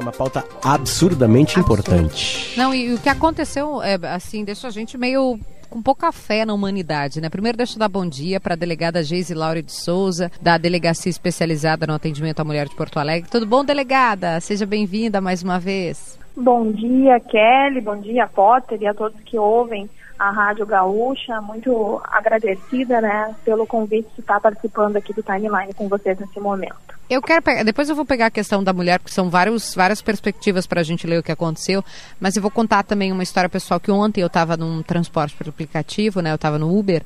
É 0.00 0.02
uma 0.02 0.12
pauta 0.12 0.42
absurdamente 0.64 1.58
Absurdo. 1.58 1.82
importante. 1.82 2.58
Não, 2.58 2.74
e 2.74 2.94
o 2.94 2.98
que 2.98 3.10
aconteceu, 3.10 3.82
é, 3.82 3.98
assim, 4.08 4.42
deixa 4.42 4.66
a 4.66 4.70
gente 4.70 4.96
meio 4.96 5.38
com 5.68 5.82
pouca 5.82 6.10
fé 6.10 6.46
na 6.46 6.54
humanidade, 6.54 7.20
né? 7.20 7.28
Primeiro, 7.28 7.58
deixa 7.58 7.74
eu 7.74 7.78
dar 7.78 7.88
bom 7.88 8.06
dia 8.06 8.40
para 8.40 8.54
a 8.54 8.56
delegada 8.56 9.04
Geise 9.04 9.34
Laura 9.34 9.62
de 9.62 9.70
Souza, 9.70 10.32
da 10.40 10.56
Delegacia 10.56 11.10
Especializada 11.10 11.86
no 11.86 11.92
Atendimento 11.92 12.40
à 12.40 12.44
Mulher 12.44 12.66
de 12.66 12.74
Porto 12.74 12.98
Alegre. 12.98 13.28
Tudo 13.30 13.44
bom, 13.44 13.62
delegada? 13.62 14.40
Seja 14.40 14.64
bem-vinda 14.64 15.20
mais 15.20 15.42
uma 15.42 15.60
vez. 15.60 16.18
Bom 16.34 16.72
dia, 16.72 17.20
Kelly, 17.20 17.82
bom 17.82 18.00
dia, 18.00 18.26
Potter, 18.26 18.80
e 18.80 18.86
a 18.86 18.94
todos 18.94 19.20
que 19.20 19.38
ouvem 19.38 19.88
a 20.18 20.30
Rádio 20.30 20.64
Gaúcha. 20.64 21.42
Muito 21.42 22.00
agradecida, 22.04 23.02
né, 23.02 23.34
pelo 23.44 23.66
convite 23.66 24.08
de 24.14 24.22
estar 24.22 24.40
participando 24.40 24.96
aqui 24.96 25.12
do 25.12 25.22
Timeline 25.22 25.74
com 25.74 25.88
vocês 25.88 26.18
nesse 26.18 26.40
momento. 26.40 26.99
Eu 27.10 27.20
quero 27.20 27.42
pegar, 27.42 27.64
depois 27.64 27.88
eu 27.88 27.96
vou 27.96 28.04
pegar 28.04 28.26
a 28.26 28.30
questão 28.30 28.62
da 28.62 28.72
mulher, 28.72 29.00
porque 29.00 29.12
são 29.12 29.28
vários, 29.28 29.74
várias 29.74 30.00
perspectivas 30.00 30.64
para 30.64 30.80
a 30.80 30.84
gente 30.84 31.08
ler 31.08 31.18
o 31.18 31.22
que 31.24 31.32
aconteceu, 31.32 31.84
mas 32.20 32.36
eu 32.36 32.42
vou 32.42 32.52
contar 32.52 32.84
também 32.84 33.10
uma 33.10 33.24
história 33.24 33.50
pessoal 33.50 33.80
que 33.80 33.90
ontem 33.90 34.20
eu 34.20 34.28
estava 34.28 34.56
num 34.56 34.80
transporte 34.80 35.34
por 35.34 35.48
aplicativo, 35.48 36.20
né? 36.20 36.30
Eu 36.30 36.36
estava 36.36 36.56
no 36.56 36.72
Uber 36.72 37.02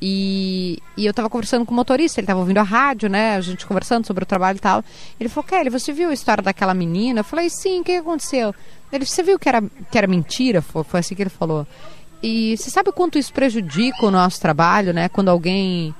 e, 0.00 0.80
e 0.96 1.04
eu 1.04 1.10
estava 1.10 1.28
conversando 1.28 1.66
com 1.66 1.72
o 1.72 1.74
motorista, 1.74 2.20
ele 2.20 2.26
estava 2.26 2.38
ouvindo 2.38 2.58
a 2.58 2.62
rádio, 2.62 3.08
né? 3.08 3.34
A 3.34 3.40
gente 3.40 3.66
conversando 3.66 4.06
sobre 4.06 4.22
o 4.22 4.26
trabalho 4.26 4.58
e 4.58 4.60
tal. 4.60 4.84
Ele 5.18 5.28
falou, 5.28 5.48
Kelly, 5.48 5.70
você 5.70 5.92
viu 5.92 6.10
a 6.10 6.14
história 6.14 6.40
daquela 6.40 6.72
menina? 6.72 7.18
Eu 7.18 7.24
falei, 7.24 7.50
sim, 7.50 7.80
o 7.80 7.84
que 7.84 7.96
aconteceu? 7.96 8.54
Ele, 8.92 9.04
você 9.04 9.24
viu 9.24 9.40
que 9.40 9.48
era, 9.48 9.60
que 9.90 9.98
era 9.98 10.06
mentira? 10.06 10.62
Foi, 10.62 10.84
foi 10.84 11.00
assim 11.00 11.16
que 11.16 11.22
ele 11.22 11.30
falou. 11.30 11.66
E 12.22 12.56
você 12.56 12.70
sabe 12.70 12.92
quanto 12.92 13.18
isso 13.18 13.32
prejudica 13.32 14.06
o 14.06 14.10
nosso 14.12 14.40
trabalho, 14.40 14.92
né? 14.92 15.08
Quando 15.08 15.30
alguém 15.30 15.92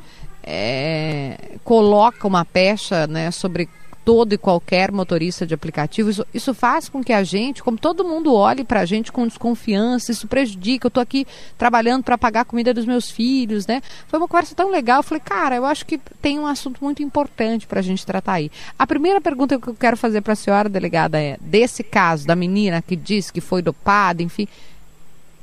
é, 0.51 1.59
coloca 1.63 2.27
uma 2.27 2.43
pecha 2.43 3.07
né, 3.07 3.31
sobre 3.31 3.69
todo 4.03 4.33
e 4.33 4.39
qualquer 4.39 4.91
motorista 4.91 5.47
de 5.47 5.53
aplicativo. 5.53 6.09
Isso, 6.09 6.27
isso 6.33 6.55
faz 6.55 6.89
com 6.89 7.05
que 7.05 7.13
a 7.13 7.23
gente, 7.23 7.63
como 7.63 7.77
todo 7.77 8.03
mundo 8.03 8.33
olhe 8.33 8.65
para 8.65 8.81
a 8.81 8.87
gente 8.87 9.13
com 9.13 9.27
desconfiança, 9.27 10.11
isso 10.11 10.27
prejudica. 10.27 10.87
Eu 10.87 10.89
estou 10.89 11.03
aqui 11.03 11.27
trabalhando 11.59 12.03
para 12.03 12.17
pagar 12.17 12.41
a 12.41 12.45
comida 12.47 12.73
dos 12.73 12.87
meus 12.87 13.11
filhos, 13.11 13.67
né? 13.67 13.83
Foi 14.07 14.19
uma 14.19 14.27
conversa 14.27 14.55
tão 14.55 14.71
legal. 14.71 15.01
Eu 15.01 15.03
falei, 15.03 15.21
cara, 15.23 15.57
eu 15.57 15.67
acho 15.67 15.85
que 15.85 15.99
tem 16.23 16.39
um 16.39 16.47
assunto 16.47 16.83
muito 16.83 17.03
importante 17.03 17.67
para 17.67 17.81
a 17.81 17.83
gente 17.83 18.07
tratar 18.07 18.33
aí. 18.33 18.51
A 18.79 18.87
primeira 18.87 19.21
pergunta 19.21 19.59
que 19.59 19.69
eu 19.69 19.75
quero 19.75 19.99
fazer 19.99 20.23
para 20.23 20.33
a 20.33 20.37
senhora, 20.37 20.71
delegada, 20.71 21.21
é: 21.21 21.37
desse 21.43 21.83
caso 21.83 22.27
da 22.27 22.35
menina 22.35 22.81
que 22.81 22.97
disse 22.97 23.31
que 23.31 23.43
foi 23.43 23.61
dopada, 23.61 24.23
enfim, 24.23 24.49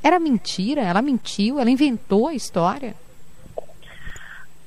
era 0.01 0.19
mentira? 0.19 0.81
Ela 0.81 1.03
mentiu? 1.03 1.59
Ela 1.59 1.69
inventou 1.69 2.27
a 2.27 2.33
história? 2.33 2.95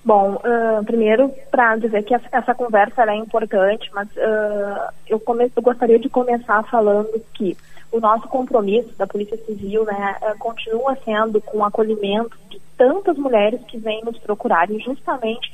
Bom, 0.09 0.37
uh, 0.37 0.83
primeiro 0.87 1.31
para 1.51 1.77
dizer 1.77 2.03
que 2.03 2.15
essa, 2.15 2.55
conversa 2.55 3.03
é 3.03 3.15
importante, 3.15 3.91
mas 3.93 4.09
uh, 4.17 4.91
eu, 5.07 5.21
come, 5.21 5.53
eu 5.55 5.63
gostaria 5.63 5.99
de 5.99 6.09
começar 6.09 6.63
falando 6.63 7.23
que 7.35 7.55
o 7.93 8.01
nosso 8.01 8.27
compromisso 8.27 8.89
da 8.97 9.07
Polícia 9.07 9.37
Civil 9.45 9.85
né, 9.85 10.17
uh, 10.23 10.39
continua 10.39 10.97
sendo 11.05 11.43
com 11.43 11.59
o 11.59 11.65
acolhimento 11.65 12.35
de 12.49 12.59
tantas 12.79 13.19
mulheres 13.19 13.61
que 13.69 13.77
vêm 13.77 14.03
nos 14.03 14.17
procurarem 14.17 14.81
justamente 14.81 15.53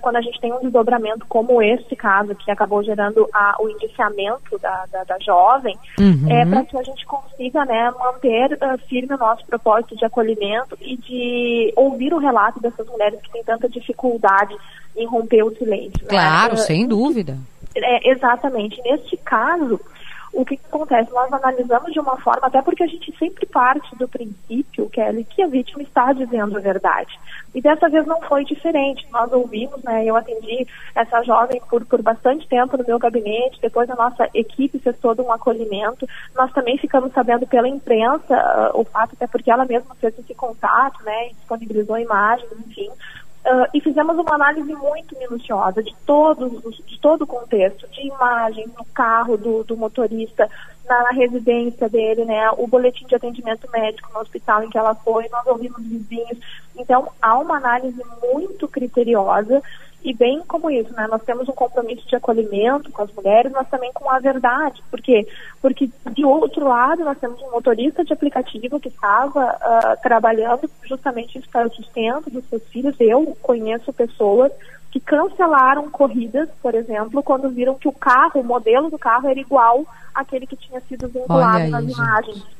quando 0.00 0.16
a 0.16 0.20
gente 0.20 0.40
tem 0.40 0.52
um 0.52 0.60
desdobramento 0.60 1.24
como 1.28 1.62
este 1.62 1.96
caso, 1.96 2.34
que 2.34 2.50
acabou 2.50 2.82
gerando 2.82 3.28
a, 3.32 3.56
o 3.60 3.68
indiciamento 3.68 4.58
da, 4.58 4.84
da, 4.92 5.04
da 5.04 5.18
jovem, 5.20 5.76
Uhum. 5.98 6.26
é 6.30 6.44
para 6.44 6.64
que 6.64 6.76
a 6.76 6.82
gente 6.82 7.04
consiga 7.06 7.64
né, 7.64 7.90
manter 7.98 8.52
uh, 8.54 8.78
firme 8.88 9.14
o 9.14 9.18
nosso 9.18 9.44
propósito 9.46 9.96
de 9.96 10.04
acolhimento 10.04 10.76
e 10.80 10.96
de 10.96 11.72
ouvir 11.76 12.12
o 12.12 12.18
relato 12.18 12.60
dessas 12.60 12.86
mulheres 12.88 13.20
que 13.22 13.30
têm 13.30 13.42
tanta 13.44 13.68
dificuldade 13.68 14.54
em 14.96 15.06
romper 15.06 15.42
o 15.44 15.54
silêncio. 15.56 16.00
né? 16.02 16.08
Claro, 16.08 16.54
Uh, 16.54 16.58
sem 16.58 16.86
dúvida. 16.86 17.36
é, 17.76 18.10
exatamente. 18.10 18.80
Neste 18.84 19.16
caso, 19.18 19.80
o 20.32 20.44
que, 20.44 20.56
que 20.56 20.66
acontece? 20.66 21.12
Nós 21.12 21.32
analisamos 21.32 21.92
de 21.92 22.00
uma 22.00 22.16
forma, 22.18 22.46
até 22.46 22.60
porque 22.62 22.82
a 22.82 22.86
gente 22.86 23.16
sempre 23.18 23.46
parte 23.46 23.96
do 23.96 24.08
princípio, 24.08 24.88
Kelly, 24.90 25.24
que 25.24 25.42
a 25.42 25.46
vítima 25.46 25.82
está 25.82 26.12
dizendo 26.12 26.56
a 26.56 26.60
verdade. 26.60 27.18
E 27.54 27.60
dessa 27.60 27.88
vez 27.88 28.06
não 28.06 28.20
foi 28.22 28.44
diferente. 28.44 29.06
Nós 29.10 29.32
ouvimos, 29.32 29.82
né? 29.82 30.04
Eu 30.04 30.16
atendi 30.16 30.66
essa 30.94 31.22
jovem 31.22 31.60
por, 31.68 31.84
por 31.86 32.02
bastante 32.02 32.46
tempo 32.46 32.76
no 32.76 32.84
meu 32.86 32.98
gabinete, 32.98 33.60
depois 33.60 33.88
a 33.90 33.96
nossa 33.96 34.28
equipe 34.34 34.78
fez 34.78 34.96
todo 34.98 35.22
um 35.22 35.32
acolhimento. 35.32 36.06
Nós 36.36 36.52
também 36.52 36.76
ficamos 36.78 37.12
sabendo 37.12 37.46
pela 37.46 37.68
imprensa 37.68 38.34
ah, 38.34 38.70
o 38.74 38.84
fato, 38.84 39.14
até 39.14 39.26
porque 39.26 39.50
ela 39.50 39.64
mesma 39.64 39.94
fez 39.94 40.18
esse 40.18 40.34
contato, 40.34 41.02
né? 41.04 41.30
Disponibilizou 41.30 41.98
imagens, 41.98 42.50
enfim. 42.66 42.90
Ah, 43.44 43.68
e 43.72 43.80
fizemos 43.80 44.16
uma 44.18 44.34
análise 44.34 44.72
muito 44.74 45.16
minuciosa 45.18 45.82
de 45.82 45.94
todos 46.04 46.52
os- 46.64 46.76
de 46.86 46.98
todo 47.00 47.22
o 47.22 47.26
contexto, 47.26 47.88
de 47.88 48.06
imagens 48.06 48.68
no 48.76 48.84
carro 48.86 49.36
do, 49.36 49.64
do 49.64 49.76
motorista, 49.76 50.50
na, 50.88 51.02
na 51.04 51.10
residência 51.10 51.88
dele, 51.88 52.24
né, 52.24 52.50
o 52.52 52.66
boletim 52.66 53.06
de 53.06 53.14
atendimento 53.14 53.70
médico 53.70 54.10
no 54.12 54.20
hospital 54.20 54.62
em 54.64 54.70
que 54.70 54.78
ela 54.78 54.94
foi, 54.94 55.28
nós 55.30 55.46
ouvimos 55.46 55.80
vizinhos. 55.82 56.38
Então, 56.76 57.08
há 57.20 57.38
uma 57.38 57.56
análise 57.56 58.02
muito 58.22 58.66
criteriosa 58.68 59.62
e 60.02 60.14
bem 60.14 60.42
como 60.46 60.70
isso, 60.70 60.92
né, 60.94 61.06
nós 61.10 61.22
temos 61.22 61.48
um 61.48 61.52
compromisso 61.52 62.06
de 62.06 62.14
acolhimento 62.14 62.90
com 62.92 63.02
as 63.02 63.12
mulheres, 63.12 63.50
mas 63.52 63.68
também 63.68 63.92
com 63.92 64.08
a 64.08 64.18
verdade. 64.20 64.82
Por 64.90 65.00
quê? 65.00 65.26
Porque, 65.60 65.90
de 66.12 66.24
outro 66.24 66.68
lado, 66.68 67.04
nós 67.04 67.18
temos 67.18 67.40
um 67.42 67.50
motorista 67.50 68.04
de 68.04 68.12
aplicativo 68.12 68.78
que 68.78 68.88
estava 68.88 69.40
ah, 69.60 69.96
trabalhando 70.00 70.70
justamente 70.84 71.38
isso 71.38 71.48
para 71.50 71.66
o 71.66 71.74
sustento 71.74 72.30
dos 72.30 72.44
seus 72.48 72.62
filhos. 72.68 72.94
Eu 73.00 73.36
conheço 73.42 73.92
pessoas 73.92 74.52
que 74.90 75.00
cancelaram 75.00 75.90
corridas, 75.90 76.48
por 76.62 76.74
exemplo, 76.74 77.22
quando 77.22 77.50
viram 77.50 77.74
que 77.74 77.88
o 77.88 77.92
carro, 77.92 78.40
o 78.40 78.44
modelo 78.44 78.88
do 78.90 78.98
carro 78.98 79.28
era 79.28 79.38
igual 79.38 79.84
àquele 80.14 80.46
que 80.46 80.56
tinha 80.56 80.80
sido 80.82 81.08
vinculado 81.08 81.64
aí, 81.64 81.70
nas 81.70 81.84
gente. 81.84 81.94
imagens. 81.94 82.57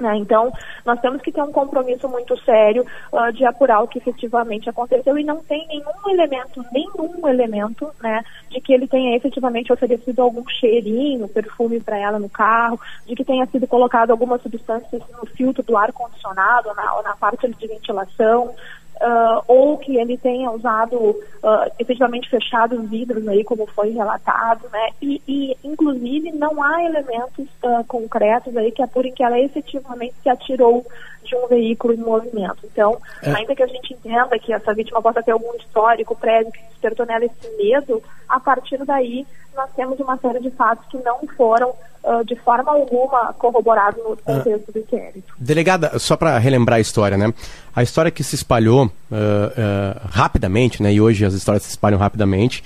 Né? 0.00 0.16
Então, 0.16 0.52
nós 0.84 1.00
temos 1.00 1.20
que 1.22 1.32
ter 1.32 1.42
um 1.42 1.52
compromisso 1.52 2.08
muito 2.08 2.36
sério 2.44 2.84
ah, 3.12 3.30
de 3.30 3.44
apurar 3.44 3.82
o 3.82 3.88
que 3.88 3.98
efetivamente 3.98 4.68
aconteceu 4.68 5.18
e 5.18 5.24
não 5.24 5.38
tem 5.42 5.66
nenhum 5.68 6.10
elemento, 6.10 6.64
nenhum 6.72 7.28
elemento, 7.28 7.88
né, 8.02 8.22
de 8.50 8.60
que 8.60 8.72
ele 8.72 8.86
tenha 8.86 9.16
efetivamente 9.16 9.72
oferecido 9.72 10.20
algum 10.20 10.46
cheirinho, 10.48 11.28
perfume 11.28 11.80
para 11.80 11.98
ela 11.98 12.18
no 12.18 12.28
carro, 12.28 12.80
de 13.06 13.14
que 13.14 13.24
tenha 13.24 13.46
sido 13.46 13.66
colocado 13.66 14.10
alguma 14.10 14.38
substância 14.38 15.00
no 15.18 15.26
filtro 15.26 15.62
do 15.62 15.76
ar 15.76 15.92
condicionado, 15.92 16.68
ou 16.68 16.74
na, 16.74 16.94
ou 16.96 17.02
na 17.02 17.16
parte 17.16 17.48
de 17.48 17.66
ventilação. 17.66 18.54
Ah, 19.02 19.42
ou 19.48 19.76
que 19.78 19.96
ele 19.96 20.16
tenha 20.16 20.50
usado 20.50 21.20
ah, 21.42 21.68
efetivamente 21.78 22.30
fechado 22.30 22.80
os 22.80 22.88
vidros 22.88 23.26
aí, 23.26 23.42
como 23.42 23.66
foi 23.66 23.90
relatado, 23.90 24.68
né? 24.72 24.90
E, 25.02 25.20
e, 25.26 25.56
inclusive 25.64 26.30
não 26.32 26.62
há 26.62 26.84
elementos 26.84 27.46
ah, 27.64 27.82
concretos 27.88 28.56
aí 28.56 28.70
que 28.70 28.82
apurem 28.82 29.12
que 29.12 29.24
ela 29.24 29.38
efetivamente 29.40 30.14
se 30.22 30.28
atirou 30.28 30.86
de 31.24 31.34
um 31.36 31.46
veículo 31.46 31.94
em 31.94 31.98
movimento. 31.98 32.58
Então, 32.64 32.98
ainda 33.22 33.54
que 33.54 33.62
a 33.62 33.66
gente 33.66 33.94
entenda 33.94 34.38
que 34.38 34.52
essa 34.52 34.74
vítima 34.74 35.00
possa 35.00 35.22
ter 35.22 35.30
algum 35.32 35.54
histórico 35.54 36.16
prévio 36.16 36.52
que 36.52 36.62
despertou 36.70 37.06
nela 37.06 37.24
esse 37.24 37.56
medo, 37.56 38.02
a 38.28 38.40
partir 38.40 38.84
daí 38.84 39.26
nós 39.54 39.70
temos 39.74 39.98
uma 40.00 40.16
série 40.18 40.40
de 40.40 40.50
fatos 40.50 40.86
que 40.86 40.98
não 40.98 41.20
foram 41.36 41.74
ah, 42.04 42.22
de 42.24 42.34
forma 42.36 42.70
alguma 42.72 43.32
corroborados 43.34 44.02
no 44.02 44.16
contexto 44.16 44.72
do 44.72 44.78
inquérito. 44.78 45.34
Delegada, 45.38 45.98
só 45.98 46.16
para 46.16 46.38
relembrar 46.38 46.78
a 46.78 46.80
história, 46.80 47.16
né? 47.16 47.32
A 47.74 47.82
história 47.82 48.10
que 48.10 48.22
se 48.24 48.34
espalhou 48.34 48.90
ah, 49.10 49.16
ah, 49.56 50.08
rapidamente, 50.10 50.82
né? 50.82 50.92
E 50.92 51.00
hoje 51.00 51.24
as 51.24 51.34
histórias 51.34 51.62
se 51.64 51.70
espalham 51.70 51.98
rapidamente, 51.98 52.62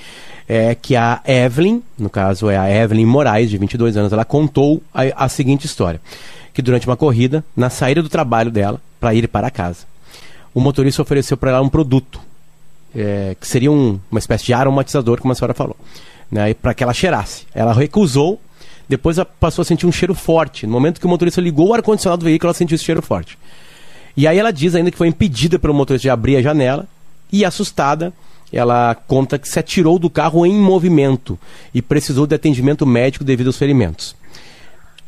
é 0.49 0.75
que 0.75 0.95
a 0.97 1.21
Evelyn, 1.27 1.83
no 1.99 2.09
caso 2.09 2.49
é 2.49 2.57
a 2.57 2.71
Evelyn 2.71 3.05
Moraes, 3.07 3.51
de 3.51 3.59
22 3.59 3.97
anos, 3.97 4.13
ela 4.13 4.25
contou 4.25 4.81
a, 4.95 5.25
a 5.25 5.29
seguinte 5.29 5.67
história: 5.67 6.01
que 6.55 6.63
durante 6.63 6.87
uma 6.87 6.97
corrida, 6.97 7.45
na 7.57 7.69
saída 7.69 8.03
do 8.03 8.09
trabalho 8.09 8.51
dela, 8.51 8.81
para 9.01 9.13
ir 9.15 9.27
para 9.29 9.51
casa, 9.51 9.85
o 10.55 10.61
motorista 10.61 11.03
ofereceu 11.03 11.37
para 11.37 11.51
ela 11.51 11.61
um 11.61 11.69
produto 11.69 12.21
é, 12.95 13.37
que 13.39 13.47
seria 13.47 13.71
um- 13.71 14.01
uma 14.11 14.19
espécie 14.19 14.45
de 14.47 14.55
aromatizador, 14.55 15.21
como 15.21 15.31
a 15.33 15.35
senhora 15.35 15.53
falou, 15.53 15.77
né, 16.31 16.55
para 16.55 16.73
que 16.73 16.83
ela 16.83 16.95
cheirasse. 16.95 17.45
Ela 17.55 17.75
recusou, 17.75 18.41
depois 18.89 19.19
ela 19.19 19.25
passou 19.25 19.63
a 19.63 19.65
sentir 19.65 19.87
um 19.87 19.93
cheiro 19.93 20.15
forte. 20.15 20.67
No 20.67 20.73
momento 20.73 21.01
que 21.01 21.07
o 21.07 21.09
motorista 21.09 21.41
ligou 21.41 21.69
o 21.69 21.75
ar-condicionado 21.75 22.21
do 22.21 22.25
veículo, 22.27 22.49
ela 22.49 22.55
sentiu 22.55 22.75
esse 22.75 22.85
cheiro 22.85 23.03
forte. 23.03 23.39
E 24.17 24.27
aí 24.27 24.39
ela 24.39 24.53
diz 24.53 24.75
ainda 24.75 24.91
que 24.91 24.97
foi 24.97 25.09
impedida 25.09 25.59
pelo 25.59 25.75
motorista 25.75 26.03
de 26.03 26.11
abrir 26.11 26.37
a 26.37 26.43
janela 26.43 26.87
e, 27.31 27.45
assustada, 27.45 28.13
ela 28.53 28.95
conta 28.95 29.39
que 29.39 29.49
se 29.49 29.59
atirou 29.59 29.99
do 29.99 30.09
carro 30.09 30.47
em 30.47 30.55
movimento 30.55 31.39
e 31.75 31.83
precisou 31.83 32.27
de 32.27 32.35
atendimento 32.35 32.87
médico 32.87 33.25
devido 33.25 33.49
aos 33.49 33.59
ferimentos. 33.59 34.15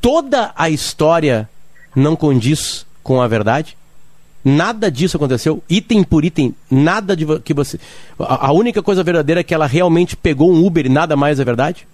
Toda 0.00 0.52
a 0.56 0.68
história 0.68 1.49
não 1.94 2.14
condiz 2.14 2.85
com 3.02 3.20
a 3.20 3.28
verdade? 3.28 3.76
Nada 4.44 4.90
disso 4.90 5.16
aconteceu, 5.16 5.62
item 5.68 6.02
por 6.02 6.25
item, 6.25 6.54
nada 6.70 7.16
de 7.16 7.26
que 7.40 7.52
você. 7.52 7.78
A, 8.18 8.49
a 8.49 8.52
única 8.52 8.82
coisa 8.82 9.02
verdadeira 9.02 9.40
é 9.40 9.44
que 9.44 9.52
ela 9.52 9.66
realmente 9.66 10.16
pegou 10.16 10.52
um 10.52 10.64
Uber 10.64 10.87
e 10.87 10.88
nada 10.88 11.16
mais 11.16 11.40
é 11.40 11.44
verdade? 11.44 11.87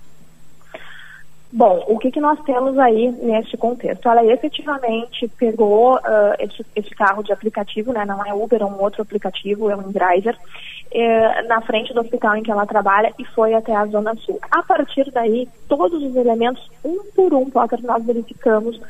Bom, 1.57 1.85
o 1.87 2.01
que, 2.01 2.11
que 2.11 2.21
nós 2.21 2.37
temos 2.43 2.77
aí 2.81 3.13
neste 3.13 3.57
contexto? 3.57 4.09
Ela 4.09 4.25
efetivamente 4.25 5.29
pegou 5.39 5.97
ah, 6.03 6.35
esse, 6.41 6.67
esse 6.75 6.91
carro 6.91 7.23
de 7.23 7.33
aplicativo, 7.33 7.93
né? 7.93 8.05
Não 8.05 8.27
é 8.27 8.35
Uber, 8.35 8.61
é 8.61 8.65
um 8.65 8.83
outro 8.83 9.03
aplicativo, 9.03 9.71
é 9.71 9.77
um 9.77 9.93
driver, 9.93 10.37
eh, 10.91 11.43
na 11.43 11.61
frente 11.61 11.95
do 11.95 12.01
hospital 12.01 12.37
em 12.37 12.43
que 12.43 12.51
ela 12.51 12.67
trabalha 12.67 13.13
e 13.19 13.25
foi 13.25 13.55
até 13.55 13.73
a 13.73 13.87
Zona 13.87 14.17
Sul. 14.17 14.41
A 14.51 14.65
partir 14.65 15.09
daí, 15.13 15.49
todos 15.69 16.03
os 16.03 16.17
elementos, 16.17 16.69
um 16.85 16.99
por 17.15 17.33
um, 17.33 17.49
Potter, 17.49 17.81
nós 17.85 18.05
verificamos 18.05 18.81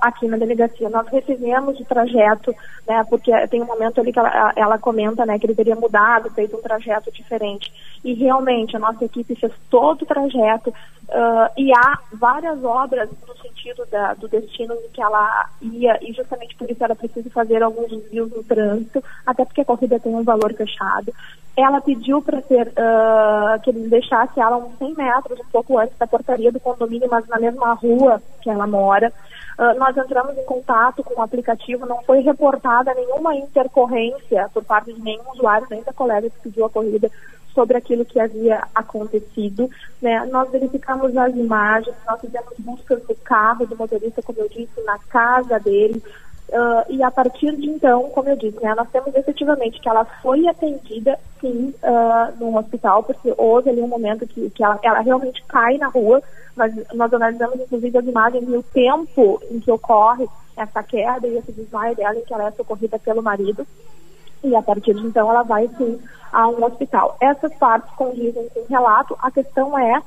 aqui 0.00 0.26
na 0.26 0.36
delegacia. 0.36 0.88
Nós 0.90 1.06
recebemos 1.08 1.78
o 1.78 1.84
trajeto, 1.84 2.54
né, 2.86 3.04
porque 3.08 3.30
tem 3.48 3.62
um 3.62 3.66
momento 3.66 4.00
ali 4.00 4.12
que 4.12 4.18
ela, 4.18 4.52
ela 4.56 4.78
comenta, 4.78 5.24
né, 5.24 5.38
que 5.38 5.46
ele 5.46 5.54
teria 5.54 5.76
mudado, 5.76 6.30
feito 6.30 6.56
um 6.56 6.62
trajeto 6.62 7.10
diferente. 7.12 7.70
E 8.04 8.14
realmente 8.14 8.76
a 8.76 8.80
nossa 8.80 9.04
equipe 9.04 9.34
fez 9.34 9.52
todo 9.70 10.02
o 10.02 10.06
trajeto 10.06 10.72
ah, 11.10 11.50
e 11.56 11.70
há 11.72 11.98
várias 12.12 12.62
obras 12.64 13.08
no 13.26 13.36
sentido 13.38 13.86
da- 13.90 14.14
do 14.14 14.28
destino 14.28 14.74
em 14.74 14.88
que 14.92 15.00
ela 15.00 15.46
ia 15.60 15.98
e 16.02 16.12
justamente 16.12 16.56
por 16.56 16.68
isso 16.70 16.82
ela 16.82 16.96
precisa 16.96 17.30
fazer 17.30 17.62
alguns 17.62 17.88
desvios 17.90 18.30
no 18.30 18.42
trânsito, 18.42 19.02
até 19.24 19.44
porque 19.44 19.60
a 19.60 19.64
corrida 19.64 20.00
tem 20.00 20.14
um 20.14 20.24
valor 20.24 20.52
fechado. 20.54 21.12
Ela 21.56 21.80
pediu 21.80 22.20
para 22.22 22.42
ser 22.42 22.72
ah, 22.76 23.58
que 23.62 23.70
eles 23.70 23.88
deixassem 23.88 24.42
ela 24.42 24.56
uns 24.58 24.76
100 24.78 24.94
metros, 24.94 25.38
um 25.40 25.50
pouco 25.50 25.78
antes 25.78 25.96
da 25.96 26.06
portaria 26.06 26.50
do 26.52 26.60
condomínio, 26.60 27.08
mas 27.10 27.26
na 27.28 27.38
mesma 27.38 27.72
rua 27.74 28.22
que 28.42 28.50
ela 28.50 28.66
mora. 28.66 29.12
Ah, 29.58 29.74
nós 29.74 29.96
entramos 29.96 30.36
em 30.36 30.44
contato 30.44 31.02
com 31.02 31.18
o 31.18 31.22
aplicativo, 31.22 31.86
não 31.86 32.02
foi 32.02 32.20
reportada 32.20 32.92
nenhuma 32.94 33.34
intercorrência 33.34 34.50
por 34.52 34.62
parte 34.62 34.92
de 34.92 35.00
nenhum 35.00 35.30
usuário, 35.32 35.66
nem 35.70 35.82
da 35.82 35.92
colega 35.92 36.28
que 36.28 36.40
pediu 36.40 36.66
a 36.66 36.70
corrida 36.70 37.10
sobre 37.54 37.78
aquilo 37.78 38.04
que 38.04 38.20
havia 38.20 38.62
acontecido. 38.74 39.70
Né? 40.02 40.26
Nós 40.26 40.50
verificamos 40.50 41.16
as 41.16 41.34
imagens, 41.34 41.96
nós 42.06 42.20
fizemos 42.20 42.52
buscas 42.58 43.02
do 43.04 43.14
carro 43.14 43.66
do 43.66 43.74
motorista, 43.76 44.22
como 44.22 44.40
eu 44.40 44.48
disse, 44.48 44.78
na 44.84 44.98
casa 45.08 45.58
dele. 45.58 46.02
Ah, 46.52 46.84
e 46.88 47.02
a 47.02 47.10
partir 47.10 47.56
de 47.56 47.68
então, 47.68 48.10
como 48.10 48.28
eu 48.28 48.36
disse, 48.36 48.62
né, 48.62 48.74
nós 48.74 48.88
temos 48.90 49.14
efetivamente 49.14 49.80
que 49.80 49.88
ela 49.88 50.04
foi 50.04 50.46
atendida, 50.46 51.18
sim, 51.40 51.74
ah, 51.82 52.32
no 52.38 52.56
hospital, 52.56 53.02
porque 53.02 53.34
houve 53.36 53.70
ali 53.70 53.80
um 53.80 53.88
momento 53.88 54.26
que, 54.26 54.50
que 54.50 54.62
ela, 54.62 54.78
ela 54.82 55.00
realmente 55.00 55.42
cai 55.48 55.76
na 55.78 55.88
rua, 55.88 56.22
mas 56.54 56.72
nós 56.94 57.12
analisamos 57.12 57.60
inclusive 57.60 57.98
as 57.98 58.06
imagens 58.06 58.48
e 58.48 58.56
o 58.56 58.62
tempo 58.62 59.40
em 59.50 59.60
que 59.60 59.70
ocorre 59.70 60.28
essa 60.56 60.82
queda 60.82 61.26
e 61.26 61.36
esse 61.36 61.52
desmaio 61.52 61.94
dela, 61.96 62.16
em 62.16 62.24
que 62.24 62.32
ela 62.32 62.48
é 62.48 62.50
socorrida 62.52 62.98
pelo 62.98 63.22
marido. 63.22 63.66
E 64.42 64.54
a 64.54 64.62
partir 64.62 64.94
de 64.94 65.04
então 65.04 65.28
ela 65.28 65.42
vai 65.42 65.68
sim 65.76 66.00
a 66.32 66.48
um 66.48 66.64
hospital. 66.64 67.16
Essas 67.20 67.52
partes 67.56 67.90
condizem 67.96 68.48
com 68.50 68.60
o 68.60 68.66
relato, 68.68 69.16
a 69.20 69.30
questão 69.30 69.78
é 69.78 70.00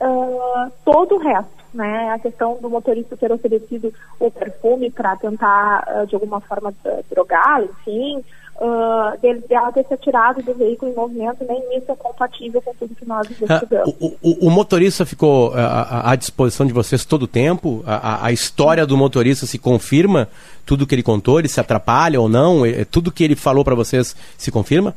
ah, 0.00 0.70
todo 0.84 1.16
o 1.16 1.18
resto, 1.18 1.61
né? 1.74 2.10
A 2.10 2.18
questão 2.18 2.58
do 2.60 2.68
motorista 2.70 3.16
ter 3.16 3.32
oferecido 3.32 3.92
o 4.20 4.30
perfume 4.30 4.90
para 4.90 5.16
tentar 5.16 5.84
ah, 5.86 6.04
de 6.06 6.14
alguma 6.14 6.40
forma 6.40 6.72
ah, 6.84 6.98
drogá-la, 7.10 7.64
enfim, 7.64 8.22
ah, 8.60 9.16
dele, 9.20 9.42
dela 9.48 9.72
ter 9.72 9.84
se 9.86 9.94
atirado 9.94 10.42
do 10.42 10.54
veículo 10.54 10.90
em 10.92 10.94
movimento, 10.94 11.44
nem 11.48 11.78
isso 11.78 11.90
é 11.90 11.96
compatível 11.96 12.60
com 12.62 12.74
tudo 12.74 12.94
que 12.94 13.04
nós 13.06 13.26
Ah, 13.26 13.30
investigamos. 13.32 13.94
o, 14.00 14.06
o- 14.22 14.46
o 14.46 14.50
motorista 14.50 15.04
ficou 15.06 15.52
à, 15.54 16.10
à 16.12 16.16
disposição 16.16 16.66
de 16.66 16.72
vocês 16.72 17.04
todo 17.04 17.22
o 17.24 17.26
tempo? 17.28 17.82
A, 17.86 17.94
a- 17.96 18.26
a 18.26 18.32
história 18.32 18.86
do 18.86 18.96
motorista 18.96 19.46
se 19.46 19.58
confirma? 19.58 20.28
Tudo 20.64 20.86
que 20.86 20.94
ele 20.94 21.02
contou, 21.02 21.38
ele 21.38 21.48
se 21.48 21.58
atrapalha 21.58 22.20
ou 22.20 22.28
não? 22.28 22.64
É- 22.64 22.82
é 22.82 22.84
tudo 22.84 23.10
que 23.10 23.24
ele 23.24 23.34
falou 23.34 23.64
para 23.64 23.74
vocês 23.74 24.14
se 24.38 24.50
confirma? 24.52 24.94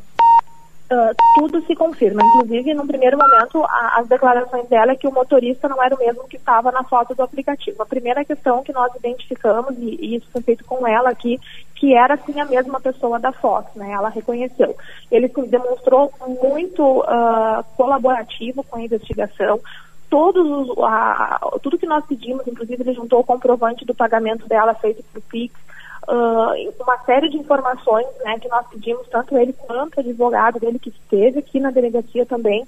Uh, 0.86 1.16
tudo 1.34 1.66
se 1.66 1.76
confirma. 1.76 2.22
Inclusive, 2.24 2.76
no 2.76 2.86
primeiro 2.86 3.18
momento, 3.18 3.64
a, 3.64 4.00
as 4.00 4.08
declarações 4.08 4.68
dela 4.68 4.92
é 4.92 4.96
que 4.96 5.08
o 5.08 5.12
motorista 5.12 5.68
não 5.68 5.82
era 5.82 5.96
o 5.96 5.98
mesmo 5.98 6.28
que 6.28 6.38
estava 6.38 6.72
na 6.72 6.84
foto 6.84 7.16
do 7.16 7.24
aplicativo. 7.24 7.82
A 7.82 7.88
primeira 7.88 8.24
questão 8.24 8.62
que 8.62 8.72
nós 8.72 8.94
identificamos, 8.96 9.76
e, 9.80 9.98
e, 10.00 10.16
isso 10.18 10.28
foi 10.32 10.44
feito 10.44 10.64
com 10.64 10.86
ela 10.88 11.10
aqui, 11.10 11.40
que 11.74 11.96
era 11.96 12.16
sim 12.18 12.40
a 12.40 12.46
mesma 12.46 12.80
pessoa 12.80 13.20
da 13.20 13.32
foto, 13.32 13.72
né? 13.76 13.94
Ela 13.94 14.10
reconheceu. 14.10 14.76
Ele 15.12 15.28
se 15.28 15.42
demonstrou 15.48 16.14
muito 16.44 17.00
uh, 17.00 17.64
colaborativo 17.76 18.64
com 18.64 18.78
a 18.78 18.84
investigação. 18.84 19.60
Todos 20.08 20.46
os, 20.70 20.78
a, 20.84 21.40
tudo 21.64 21.80
que 21.80 21.88
nós 21.88 22.06
pedimos, 22.06 22.48
inclusive 22.48 22.84
ele 22.84 22.94
juntou 22.94 23.22
o 23.22 23.26
comprovante 23.26 23.84
do 23.86 23.96
pagamento 23.96 24.48
dela 24.48 24.76
feito 24.76 25.04
por 25.12 25.22
Pix, 25.24 25.65
uh, 26.08 26.74
uma 26.80 26.98
série 27.06 27.30
de 27.30 27.38
informações 27.38 28.08
né, 28.24 28.38
que 28.40 28.48
nós 28.48 28.66
pedimos, 28.68 29.08
tanto 29.10 29.38
ele 29.38 29.54
quanto 29.54 29.98
o 29.98 30.00
advogado 30.00 30.60
dele 30.60 30.80
que 30.80 30.90
esteve 30.90 31.40
aqui 31.40 31.60
na 31.60 31.72
delegacia 31.72 32.26
também, 32.26 32.66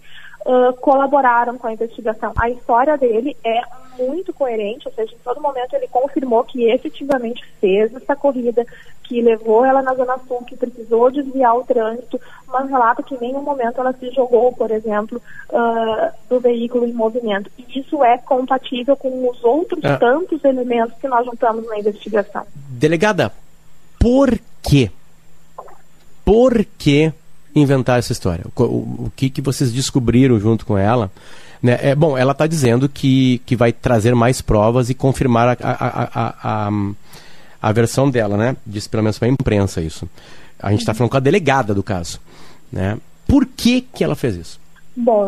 uh, 0.48 0.74
colaboraram 0.78 1.58
com 1.58 1.68
a 1.68 1.74
investigação. 1.74 2.32
A 2.38 2.50
história 2.50 2.98
dele 2.98 3.36
é 3.44 3.62
muito 4.00 4.32
coerente, 4.32 4.88
ou 4.88 4.94
seja, 4.94 5.14
em 5.14 5.24
todo 5.24 5.42
momento 5.42 5.74
ele 5.74 5.88
confirmou 5.88 6.44
que 6.44 6.70
efetivamente 6.70 7.44
fez 7.60 7.94
essa 7.94 8.16
corrida, 8.16 8.66
que 9.04 9.22
levou 9.22 9.66
ela 9.66 9.82
na 9.82 9.94
Zona 9.94 10.18
Sul, 10.28 10.44
que 10.46 10.56
precisou 10.56 11.12
desviar 11.12 11.56
o 11.56 11.64
trânsito, 11.64 12.20
mas 12.48 12.70
relata 12.70 13.04
que 13.04 13.16
em 13.16 13.20
nenhum 13.20 13.42
momento 13.42 13.80
ela 13.80 13.94
se 13.94 14.10
jogou, 14.12 14.52
por 14.54 14.72
exemplo, 14.72 15.22
uh, 15.50 16.12
do 16.30 16.40
veículo 16.40 16.86
em 16.86 16.94
movimento. 16.94 17.50
E 17.58 17.80
isso 17.80 18.04
é 18.04 18.18
compatível 18.18 18.96
com 18.96 19.30
os 19.30 19.44
outros 19.44 19.84
é. 19.84 19.98
tantos 19.98 20.44
elementos 20.44 20.98
que 21.00 21.08
nós 21.08 21.26
juntamos 21.26 21.66
na 21.68 21.80
investigação. 21.80 22.46
Delegada, 22.70 23.32
por 24.00 24.38
quê? 24.62 24.92
Por 26.24 26.66
que 26.78 27.14
inventar 27.60 28.00
essa 28.00 28.12
história? 28.12 28.46
O, 28.56 28.64
o, 28.64 29.12
que, 29.16 29.30
que 29.30 29.42
vocês 29.42 29.72
descobriram 29.72 30.40
junto 30.40 30.66
com 30.66 30.78
ela? 30.78 31.12
Né? 31.62 31.78
É, 31.82 31.96
bom, 31.96 32.18
ela 32.18 32.32
está 32.32 32.48
dizendo 32.48 32.88
que, 32.88 33.40
que 33.46 33.56
vai 33.56 33.72
trazer 33.72 34.16
mais 34.16 34.42
provas 34.42 34.90
e 34.90 34.94
confirmar 34.94 35.50
a, 35.50 35.58
a, 35.62 36.04
a, 36.04 36.68
a, 36.68 36.72
a 37.62 37.72
versão 37.72 38.10
dela, 38.10 38.38
né? 38.38 38.56
Disse 38.66 38.88
pelo 38.88 39.04
menos 39.04 39.18
para 39.18 39.28
a 39.28 39.32
imprensa 39.32 39.82
isso. 39.82 40.08
A 40.60 40.72
gente 40.72 40.82
está 40.82 40.94
falando 40.94 41.12
com 41.12 41.18
a 41.18 41.22
delegada 41.22 41.74
do 41.74 41.84
caso. 41.84 42.20
Né? 42.72 42.98
Por 43.28 43.46
que, 43.46 43.82
que 43.82 44.04
ela 44.04 44.16
fez 44.16 44.36
isso? 44.36 44.60
Bom, 45.00 45.28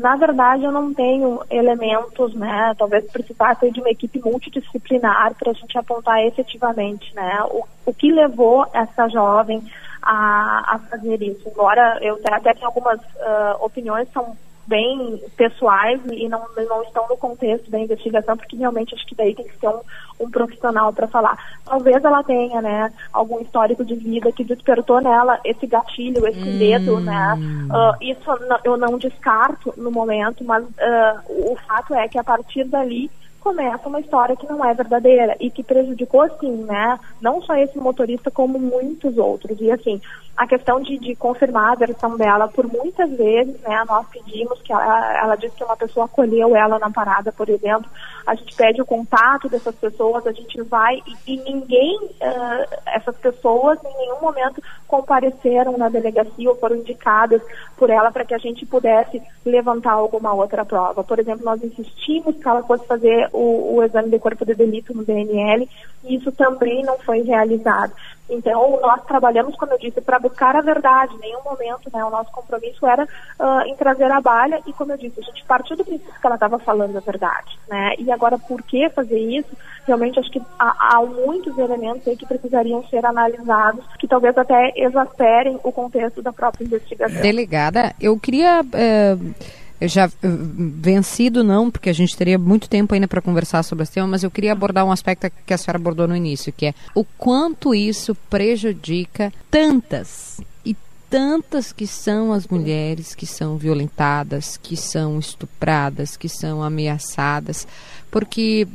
na 0.00 0.14
verdade 0.14 0.62
eu 0.62 0.70
não 0.70 0.94
tenho 0.94 1.40
elementos, 1.50 2.32
né? 2.34 2.72
Talvez 2.78 3.04
precisasse 3.10 3.68
de 3.68 3.80
uma 3.80 3.90
equipe 3.90 4.20
multidisciplinar 4.20 5.34
para 5.34 5.50
a 5.50 5.54
gente 5.54 5.76
apontar 5.76 6.24
efetivamente, 6.24 7.12
né? 7.16 7.40
O, 7.50 7.64
o 7.84 7.92
que 7.92 8.12
levou 8.12 8.64
essa 8.72 9.08
jovem 9.08 9.60
a, 10.08 10.74
a 10.74 10.78
fazer 10.90 11.22
isso. 11.22 11.46
Embora 11.46 11.98
eu 12.00 12.18
até 12.24 12.54
tenha 12.54 12.66
algumas 12.66 12.98
uh, 12.98 13.62
opiniões 13.62 14.08
são 14.10 14.34
bem 14.66 15.22
pessoais 15.36 16.00
e 16.12 16.28
não, 16.28 16.44
não 16.56 16.82
estão 16.82 17.06
no 17.08 17.16
contexto 17.16 17.70
da 17.70 17.78
investigação, 17.78 18.36
porque 18.36 18.56
realmente 18.56 18.94
acho 18.94 19.06
que 19.06 19.14
daí 19.14 19.34
tem 19.34 19.46
que 19.46 19.58
ser 19.58 19.68
um, 19.68 19.80
um 20.20 20.30
profissional 20.30 20.92
para 20.92 21.08
falar. 21.08 21.38
Talvez 21.64 22.02
ela 22.04 22.22
tenha, 22.22 22.60
né, 22.60 22.92
algum 23.12 23.40
histórico 23.40 23.84
de 23.84 23.94
vida 23.94 24.32
que 24.32 24.44
despertou 24.44 25.00
nela 25.00 25.40
esse 25.44 25.66
gatilho, 25.66 26.26
esse 26.26 26.38
hum. 26.38 26.58
medo, 26.58 27.00
né? 27.00 27.34
Uh, 27.70 28.04
isso 28.04 28.30
eu 28.64 28.76
não 28.76 28.98
descarto 28.98 29.72
no 29.76 29.90
momento, 29.90 30.44
mas 30.44 30.62
uh, 30.64 31.52
o 31.52 31.56
fato 31.66 31.94
é 31.94 32.06
que 32.06 32.18
a 32.18 32.24
partir 32.24 32.64
dali 32.64 33.10
começa 33.40 33.88
uma 33.88 34.00
história 34.00 34.36
que 34.36 34.46
não 34.46 34.64
é 34.64 34.74
verdadeira 34.74 35.36
e 35.40 35.50
que 35.50 35.62
prejudicou, 35.62 36.28
sim, 36.38 36.64
né? 36.64 36.98
Não 37.20 37.40
só 37.42 37.54
esse 37.56 37.78
motorista, 37.78 38.30
como 38.30 38.58
muitos 38.58 39.16
outros. 39.16 39.60
E, 39.60 39.70
assim, 39.70 40.00
a 40.36 40.46
questão 40.46 40.80
de, 40.80 40.98
de 40.98 41.16
confirmar 41.16 41.72
a 41.72 41.76
versão 41.76 42.16
dela, 42.16 42.48
por 42.48 42.66
muitas 42.66 43.10
vezes, 43.10 43.60
né? 43.62 43.84
Nós 43.88 44.06
pedimos 44.08 44.60
que 44.62 44.72
ela, 44.72 45.18
ela 45.18 45.36
disse 45.36 45.56
que 45.56 45.64
uma 45.64 45.76
pessoa 45.76 46.06
acolheu 46.06 46.54
ela 46.54 46.78
na 46.78 46.90
parada, 46.90 47.32
por 47.32 47.48
exemplo. 47.48 47.90
A 48.28 48.34
gente 48.34 48.54
pede 48.54 48.82
o 48.82 48.84
contato 48.84 49.48
dessas 49.48 49.74
pessoas, 49.74 50.26
a 50.26 50.32
gente 50.32 50.60
vai 50.60 51.02
e, 51.26 51.32
e 51.32 51.36
ninguém, 51.38 51.96
uh, 51.96 52.76
essas 52.86 53.16
pessoas, 53.16 53.78
em 53.82 53.98
nenhum 53.98 54.20
momento 54.20 54.62
compareceram 54.86 55.78
na 55.78 55.88
delegacia 55.88 56.50
ou 56.50 56.56
foram 56.56 56.76
indicadas 56.76 57.40
por 57.74 57.88
ela 57.88 58.12
para 58.12 58.26
que 58.26 58.34
a 58.34 58.38
gente 58.38 58.66
pudesse 58.66 59.22
levantar 59.46 59.92
alguma 59.92 60.34
outra 60.34 60.62
prova. 60.62 61.02
Por 61.02 61.18
exemplo, 61.18 61.42
nós 61.42 61.64
insistimos 61.64 62.36
que 62.36 62.46
ela 62.46 62.62
fosse 62.62 62.86
fazer 62.86 63.30
o, 63.32 63.76
o 63.76 63.82
exame 63.82 64.10
de 64.10 64.18
corpo 64.18 64.44
de 64.44 64.54
delito 64.54 64.94
no 64.94 65.06
DNL 65.06 65.66
e 66.04 66.16
isso 66.16 66.30
também 66.32 66.84
não 66.84 66.98
foi 66.98 67.22
realizado. 67.22 67.94
Então, 68.28 68.78
nós 68.82 69.02
trabalhamos, 69.04 69.56
como 69.56 69.72
eu 69.72 69.78
disse, 69.78 70.00
para 70.00 70.18
buscar 70.18 70.54
a 70.54 70.60
verdade. 70.60 71.14
Em 71.14 71.20
nenhum 71.20 71.42
momento, 71.42 71.90
né, 71.92 72.04
o 72.04 72.10
nosso 72.10 72.30
compromisso 72.30 72.86
era 72.86 73.04
uh, 73.04 73.60
em 73.66 73.74
trazer 73.76 74.10
a 74.10 74.20
balha 74.20 74.60
e, 74.66 74.72
como 74.72 74.92
eu 74.92 74.98
disse, 74.98 75.20
a 75.20 75.22
gente 75.22 75.44
partiu 75.44 75.76
do 75.76 75.84
princípio 75.84 76.20
que 76.20 76.26
ela 76.26 76.36
estava 76.36 76.58
falando 76.58 76.96
a 76.96 77.00
verdade. 77.00 77.58
Né? 77.68 77.94
E 77.98 78.12
agora, 78.12 78.38
por 78.38 78.62
que 78.62 78.88
fazer 78.90 79.18
isso? 79.18 79.56
Realmente, 79.86 80.20
acho 80.20 80.30
que 80.30 80.42
há, 80.58 80.96
há, 80.96 81.02
muitos 81.02 81.56
elementos 81.56 82.06
aí 82.06 82.16
que 82.16 82.26
precisariam 82.26 82.86
ser 82.88 83.04
analisados, 83.06 83.84
que 83.98 84.06
talvez 84.06 84.36
até 84.36 84.72
exasperem 84.76 85.58
o 85.62 85.72
contexto 85.72 86.20
da 86.20 86.32
própria 86.32 86.64
investigação. 86.64 87.22
Delegada, 87.22 87.94
eu 88.00 88.18
queria... 88.18 88.60
Uh 88.62 89.67
já 89.82 90.06
eh, 90.06 90.10
vencido 90.22 91.44
não, 91.44 91.70
porque 91.70 91.90
a 91.90 91.92
gente 91.92 92.16
teria 92.16 92.38
muito 92.38 92.68
tempo 92.68 92.94
ainda 92.94 93.06
para 93.06 93.20
conversar 93.20 93.62
sobre 93.62 93.84
esse 93.84 93.92
tema, 93.92 94.08
mas 94.08 94.24
eu 94.24 94.30
queria 94.30 94.52
abordar 94.52 94.84
um 94.84 94.90
aspecto 94.90 95.30
que 95.46 95.54
a 95.54 95.58
senhora 95.58 95.78
abordou 95.78 96.08
no 96.08 96.16
início, 96.16 96.52
que 96.52 96.66
é 96.66 96.74
o 96.94 97.04
quanto 97.04 97.74
isso 97.74 98.14
prejudica 98.28 99.32
tantas 99.50 100.40
e 100.64 100.76
tantas 101.08 101.72
que 101.72 101.86
são 101.86 102.32
as 102.32 102.48
mulheres 102.48 103.14
que 103.14 103.26
são 103.26 103.56
violentadas, 103.56 104.56
que 104.56 104.76
são 104.76 105.18
estupradas, 105.18 106.16
que 106.16 106.28
são 106.28 106.62
ameaçadas, 106.62 107.66
porque 108.10 108.66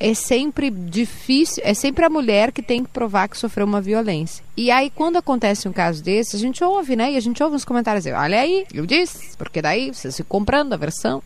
é 0.00 0.14
sempre 0.14 0.70
difícil, 0.70 1.62
é 1.64 1.74
sempre 1.74 2.06
a 2.06 2.08
mulher 2.08 2.50
que 2.52 2.62
tem 2.62 2.82
que 2.82 2.90
provar 2.90 3.28
que 3.28 3.36
sofreu 3.36 3.66
uma 3.66 3.82
violência. 3.82 4.42
E 4.56 4.70
aí, 4.70 4.88
quando 4.88 5.16
acontece 5.16 5.68
um 5.68 5.72
caso 5.72 6.02
desse, 6.02 6.34
a 6.34 6.38
gente 6.38 6.64
ouve, 6.64 6.96
né? 6.96 7.12
E 7.12 7.16
a 7.18 7.20
gente 7.20 7.42
ouve 7.42 7.54
uns 7.54 7.66
comentários, 7.66 8.06
olha 8.06 8.40
aí, 8.40 8.64
eu 8.72 8.86
disse, 8.86 9.36
porque 9.36 9.60
daí 9.60 9.92
você 9.92 10.10
se 10.10 10.24
comprando 10.24 10.72
a 10.72 10.78
versão. 10.78 11.22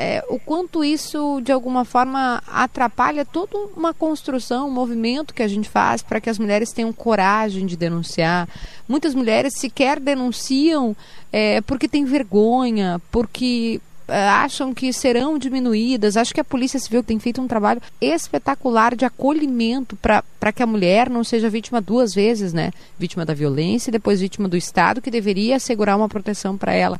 É, 0.00 0.24
o 0.28 0.38
quanto 0.38 0.84
isso, 0.84 1.40
de 1.42 1.50
alguma 1.50 1.84
forma, 1.84 2.42
atrapalha 2.46 3.24
toda 3.24 3.56
uma 3.76 3.94
construção, 3.94 4.68
um 4.68 4.72
movimento 4.72 5.34
que 5.34 5.42
a 5.42 5.48
gente 5.48 5.68
faz 5.68 6.02
para 6.02 6.20
que 6.20 6.30
as 6.30 6.38
mulheres 6.38 6.72
tenham 6.72 6.92
coragem 6.92 7.66
de 7.66 7.76
denunciar. 7.76 8.48
Muitas 8.88 9.14
mulheres 9.14 9.54
sequer 9.56 9.98
denunciam 9.98 10.96
é, 11.32 11.60
porque 11.62 11.88
têm 11.88 12.04
vergonha, 12.04 13.00
porque 13.10 13.80
acham 14.08 14.72
que 14.72 14.92
serão 14.92 15.38
diminuídas. 15.38 16.16
Acho 16.16 16.34
que 16.34 16.40
a 16.40 16.44
Polícia 16.44 16.80
Civil 16.80 17.02
tem 17.02 17.18
feito 17.18 17.40
um 17.40 17.48
trabalho 17.48 17.80
espetacular 18.00 18.96
de 18.96 19.04
acolhimento 19.04 19.96
para 19.96 20.52
que 20.52 20.62
a 20.62 20.66
mulher 20.66 21.10
não 21.10 21.22
seja 21.22 21.50
vítima 21.50 21.80
duas 21.80 22.14
vezes, 22.14 22.52
né? 22.52 22.72
Vítima 22.98 23.24
da 23.24 23.34
violência 23.34 23.90
e 23.90 23.92
depois 23.92 24.20
vítima 24.20 24.48
do 24.48 24.56
Estado, 24.56 25.02
que 25.02 25.10
deveria 25.10 25.56
assegurar 25.56 25.96
uma 25.96 26.08
proteção 26.08 26.56
para 26.56 26.72
ela. 26.72 26.98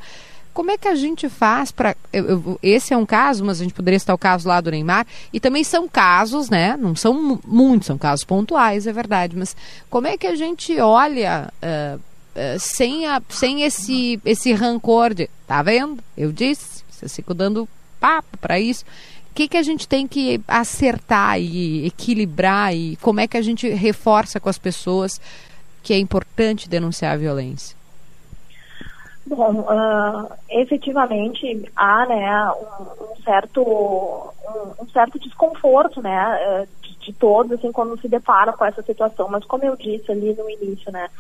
Como 0.53 0.71
é 0.71 0.77
que 0.77 0.88
a 0.88 0.94
gente 0.97 1.29
faz 1.29 1.71
para. 1.71 1.97
Esse 2.62 2.92
é 2.92 2.97
um 2.97 3.07
caso, 3.07 3.44
mas 3.44 3.61
a 3.61 3.62
gente 3.62 3.75
poderia 3.75 3.97
estar 3.97 4.12
o 4.12 4.18
caso 4.18 4.49
lá 4.49 4.61
do 4.61 4.71
Neymar. 4.71 5.07
E 5.33 5.38
também 5.38 5.62
são 5.62 5.88
casos, 5.88 6.51
né? 6.51 6.77
Não 6.77 6.97
são 6.97 7.40
muitos, 7.47 7.87
são 7.87 7.97
casos 7.97 8.25
pontuais, 8.25 8.87
é 8.87 8.92
verdade. 8.92 9.37
Mas 9.37 9.57
como 9.88 10.09
é 10.09 10.16
que 10.16 10.27
a 10.27 10.35
gente 10.35 10.79
olha. 10.81 11.53
Uh, 11.62 11.97
uh, 11.99 12.59
sem, 12.59 13.07
a, 13.07 13.23
sem 13.29 13.62
esse, 13.62 14.21
esse 14.25 14.53
rancor 14.53 15.14
de. 15.14 15.31
Tá 15.47 15.62
vendo? 15.62 16.03
Eu 16.16 16.33
disse 16.33 16.77
vocês 16.98 17.14
ficam 17.14 17.34
dando 17.34 17.68
papo 18.00 18.37
para 18.38 18.58
isso. 18.58 18.84
O 19.30 19.34
que, 19.34 19.48
que 19.48 19.56
a 19.56 19.62
gente 19.62 19.87
tem 19.87 20.06
que 20.06 20.40
acertar 20.48 21.40
e 21.40 21.87
equilibrar 21.87 22.74
e 22.74 22.96
como 22.96 23.20
é 23.20 23.28
que 23.28 23.37
a 23.37 23.42
gente 23.42 23.68
reforça 23.68 24.40
com 24.40 24.48
as 24.48 24.58
pessoas 24.58 25.20
que 25.82 25.92
é 25.92 25.98
importante 25.98 26.68
denunciar 26.68 27.14
a 27.14 27.16
violência? 27.16 27.76
Bom, 29.28 29.61
uh, 29.61 30.32
efetivamente 30.48 31.70
há 31.76 32.06
né, 32.06 32.50
um, 32.50 33.12
um 33.12 33.22
certo, 33.22 33.62
um, 33.62 34.82
um, 34.82 34.88
certo 34.88 35.18
desconforto 35.18 36.00
né, 36.00 36.66
de, 36.82 36.96
de, 36.96 37.12
todos 37.12 37.52
assim, 37.52 37.70
quando 37.70 38.00
se 38.00 38.08
deparam 38.08 38.54
com 38.54 38.64
essa 38.64 38.82
situação, 38.82 39.28
mas 39.28 39.44
como 39.44 39.64
eu 39.64 39.76
disse 39.76 40.11
ali 40.11 40.34
no 40.34 40.48
início, 40.48 40.90
né, 40.90 41.11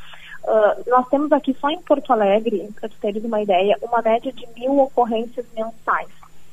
Uh, 0.44 0.90
nós 0.90 1.06
temos 1.08 1.30
aqui 1.32 1.56
só 1.60 1.68
em 1.68 1.80
Porto 1.82 2.12
Alegre, 2.12 2.68
para 2.74 2.88
vocês 2.88 3.00
terem 3.00 3.22
uma 3.24 3.42
ideia, 3.42 3.76
uma 3.82 4.00
média 4.00 4.32
de 4.32 4.46
mil 4.56 4.78
ocorrências 4.78 5.44
mensais, 5.54 6.08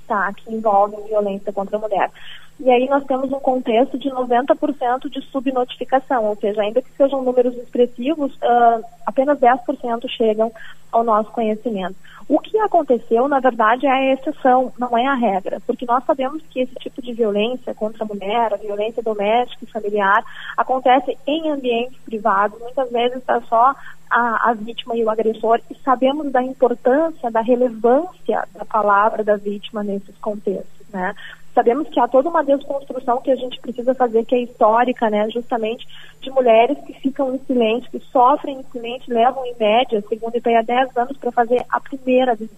tá? 0.07 0.33
Que 0.33 0.53
envolvem 0.53 1.03
violência 1.07 1.53
contra 1.53 1.77
a 1.77 1.79
mulher. 1.79 2.11
E 2.59 2.69
aí 2.69 2.87
nós 2.87 3.03
temos 3.05 3.31
um 3.31 3.39
contexto 3.39 3.97
de 3.97 4.09
90% 4.09 5.09
de 5.09 5.21
subnotificação, 5.29 6.23
ou 6.25 6.35
seja, 6.37 6.61
ainda 6.61 6.81
que 6.81 6.91
sejam 6.95 7.21
números 7.21 7.53
expressivos, 7.55 8.33
uh, 8.35 8.83
apenas 9.05 9.37
10% 9.39 10.07
chegam 10.09 10.51
ao 10.91 11.03
nosso 11.03 11.29
conhecimento. 11.31 11.95
O 12.27 12.39
que 12.39 12.57
aconteceu, 12.57 13.27
na 13.27 13.39
verdade, 13.39 13.85
é 13.85 13.91
a 13.91 14.13
exceção, 14.13 14.71
não 14.79 14.97
é 14.97 15.05
a 15.05 15.13
regra, 15.13 15.61
porque 15.67 15.85
nós 15.85 16.03
sabemos 16.05 16.41
que 16.49 16.61
esse 16.61 16.73
tipo 16.75 17.01
de 17.01 17.13
violência 17.13 17.75
contra 17.75 18.03
a 18.03 18.07
mulher, 18.07 18.53
a 18.53 18.57
violência 18.57 19.03
doméstica 19.03 19.63
e 19.63 19.71
familiar, 19.71 20.23
acontece 20.57 21.15
em 21.27 21.51
ambientes 21.51 21.99
privados, 22.05 22.59
muitas 22.59 22.89
vezes 22.89 23.17
está 23.17 23.41
só 23.41 23.75
a, 24.09 24.49
a, 24.49 24.53
vítima 24.53 24.95
e 24.95 25.03
o 25.03 25.09
agressor, 25.09 25.59
e 25.69 25.75
sabemos 25.83 26.31
da 26.31 26.41
importância, 26.41 27.29
da 27.29 27.41
relevância 27.41 28.47
da 28.53 28.65
palavra 28.65 29.23
da 29.23 29.35
vítima 29.35 29.83
nesses 29.83 30.17
contextos, 30.17 30.87
né? 30.91 31.13
Sabemos 31.55 31.87
que 31.87 31.99
há 32.01 32.07
toda 32.07 32.29
uma 32.29 32.43
desconstrução 32.43 33.21
que 33.21 33.31
a 33.31 33.35
gente 33.37 33.59
precisa 33.61 33.95
fazer, 33.95 34.25
que 34.25 34.35
é 34.35 34.43
histórica, 34.43 35.09
né, 35.09 35.29
justamente 35.29 35.87
de 36.21 36.31
mulheres 36.31 36.77
que 36.85 36.93
ficam 36.93 37.35
em 37.35 37.39
silêncio, 37.39 37.91
que 37.91 37.99
sofrem 38.11 38.59
em 38.59 38.63
silêncio, 38.71 39.13
levam 39.13 39.45
em 39.45 39.55
média, 39.59 40.03
segundo 40.07 40.35
IPEA, 40.35 40.63
10 40.63 40.97
anos 40.97 41.17
para 41.17 41.31
fazer 41.31 41.63
a 41.69 41.79
primeira 41.79 42.35
denúncia. 42.35 42.55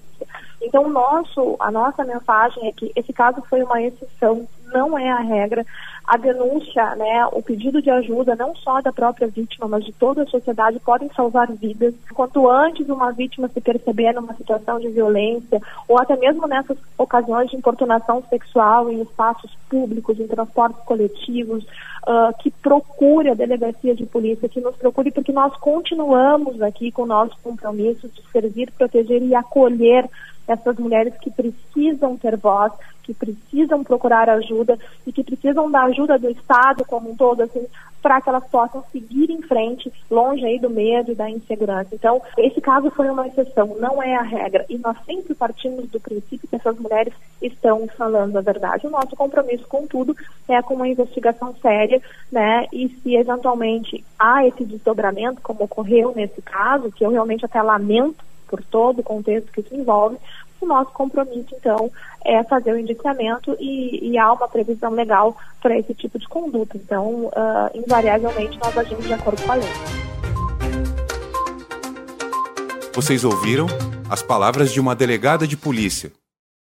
Então, 0.62 0.86
o 0.86 0.90
nosso, 0.90 1.56
a 1.60 1.70
nossa 1.70 2.04
mensagem 2.04 2.68
é 2.68 2.72
que 2.72 2.92
esse 2.96 3.14
caso 3.14 3.42
foi 3.50 3.62
uma 3.62 3.82
exceção, 3.82 4.48
não 4.74 4.98
é 4.98 5.10
a 5.10 5.20
regra 5.20 5.66
a 6.08 6.16
denúncia, 6.16 6.96
né, 6.96 7.26
o 7.34 7.42
pedido 7.42 7.82
de 7.82 7.90
ajuda, 7.90 8.34
não 8.34 8.56
só 8.56 8.80
da 8.80 8.94
própria 8.94 9.28
vítima, 9.28 9.68
mas 9.68 9.84
de 9.84 9.92
toda 9.92 10.24
a 10.24 10.28
sociedade, 10.28 10.80
podem 10.80 11.10
salvar 11.14 11.52
vidas. 11.52 11.94
Quanto 12.14 12.50
antes 12.50 12.88
uma 12.88 13.12
vítima 13.12 13.50
se 13.50 13.60
perceber 13.60 14.14
numa 14.14 14.34
situação 14.34 14.80
de 14.80 14.88
violência, 14.88 15.62
ou 15.86 16.00
até 16.00 16.16
mesmo 16.16 16.48
nessas 16.48 16.78
ocasiões 16.98 17.50
de 17.50 17.58
importunação 17.58 18.24
sexual 18.30 18.90
em 18.90 19.02
espaços 19.02 19.52
públicos, 19.70 20.18
em 20.18 20.28
transportes 20.28 20.82
coletivos, 20.86 21.66
uh, 22.08 22.34
que 22.40 22.50
procure 22.50 23.30
a 23.30 23.36
delegacia 23.36 23.94
de 23.94 24.06
polícia, 24.06 24.48
que 24.48 24.62
nos 24.62 24.76
procure, 24.76 25.12
porque 25.12 25.34
nós 25.34 25.56
continuamos 25.58 26.62
aqui 26.62 26.92
com 26.92 27.04
o 27.04 27.08
nosso 27.08 27.38
compromisso 27.44 28.08
de 28.08 28.22
servir, 28.32 28.72
proteger 28.72 29.22
e 29.22 29.36
acolher 29.36 30.10
essas 30.48 30.78
mulheres 30.78 31.14
que 31.20 31.30
precisam 31.30 32.18
ter 32.18 32.38
voz, 32.38 32.72
que 33.04 33.14
precisam 33.14 33.84
procurar 33.84 34.30
ajuda 34.30 34.78
e 35.06 35.12
que 35.12 35.24
precisam 35.24 35.72
da 35.72 35.84
ajuda 35.84 36.18
do 36.20 36.30
Estado 36.30 36.84
como 36.86 37.12
um 37.12 37.16
todo, 37.16 37.42
assim, 37.42 37.66
para 38.02 38.22
que 38.22 38.30
elas 38.30 38.46
possam 38.48 38.84
seguir 38.92 39.30
em 39.32 39.42
frente, 39.42 39.92
longe 40.10 40.46
aí 40.46 40.60
do 40.60 40.70
medo 40.70 41.12
e 41.12 41.16
da 41.16 41.30
insegurança. 41.30 41.90
Então, 41.94 42.22
esse 42.38 42.62
caso 42.62 42.90
foi 42.92 43.10
uma 43.10 43.28
exceção, 43.28 43.76
não 43.80 44.02
é 44.02 44.16
a 44.16 44.22
regra. 44.22 44.66
E 44.70 44.78
nós 44.78 44.98
sempre 45.06 45.34
partimos 45.34 45.90
do 45.90 46.00
princípio 46.00 46.48
que 46.48 46.56
essas 46.56 46.78
mulheres 46.78 47.14
estão 47.42 47.88
falando 47.98 48.38
a 48.38 48.42
verdade. 48.42 48.88
O 48.88 48.92
nosso 48.92 49.16
compromisso, 49.16 49.68
contudo, 49.68 50.16
é 50.48 50.62
com 50.62 50.76
uma 50.76 50.88
investigação 50.88 51.56
séria, 51.62 52.02
né? 52.32 52.68
E 52.72 52.90
se 52.90 53.16
eventualmente 53.16 54.04
há 54.20 54.46
esse 54.46 54.64
desdobramento, 54.64 55.42
como 55.42 55.64
ocorreu 55.64 56.14
nesse 56.16 56.42
caso, 56.42 56.92
que 56.92 57.06
eu 57.06 57.10
realmente 57.10 57.46
até 57.46 57.62
lamento 57.62 58.24
por 58.48 58.64
todo 58.64 59.00
o 59.00 59.04
contexto 59.04 59.52
que 59.52 59.62
isso 59.62 59.76
envolve, 59.76 60.18
o 60.60 60.66
nosso 60.66 60.92
compromisso, 60.92 61.50
então, 61.54 61.92
é 62.26 62.44
fazer 62.44 62.74
o 62.74 62.80
indiciamento 62.80 63.56
e, 63.60 64.12
e 64.12 64.18
há 64.18 64.32
uma 64.34 64.48
previsão 64.48 64.92
legal 64.92 65.36
para 65.62 65.78
esse 65.78 65.94
tipo 65.94 66.18
de 66.18 66.28
conduta. 66.28 66.78
Então, 66.78 67.26
uh, 67.26 67.70
invariavelmente, 67.76 68.58
nós 68.58 68.78
agimos 68.78 69.06
de 69.06 69.14
acordo 69.14 69.42
com 69.44 69.52
a 69.52 69.56
lei. 69.56 69.70
Vocês 72.94 73.24
ouviram 73.24 73.68
as 74.10 74.24
palavras 74.24 74.72
de 74.72 74.80
uma 74.80 74.96
delegada 74.96 75.46
de 75.46 75.56
polícia, 75.56 76.12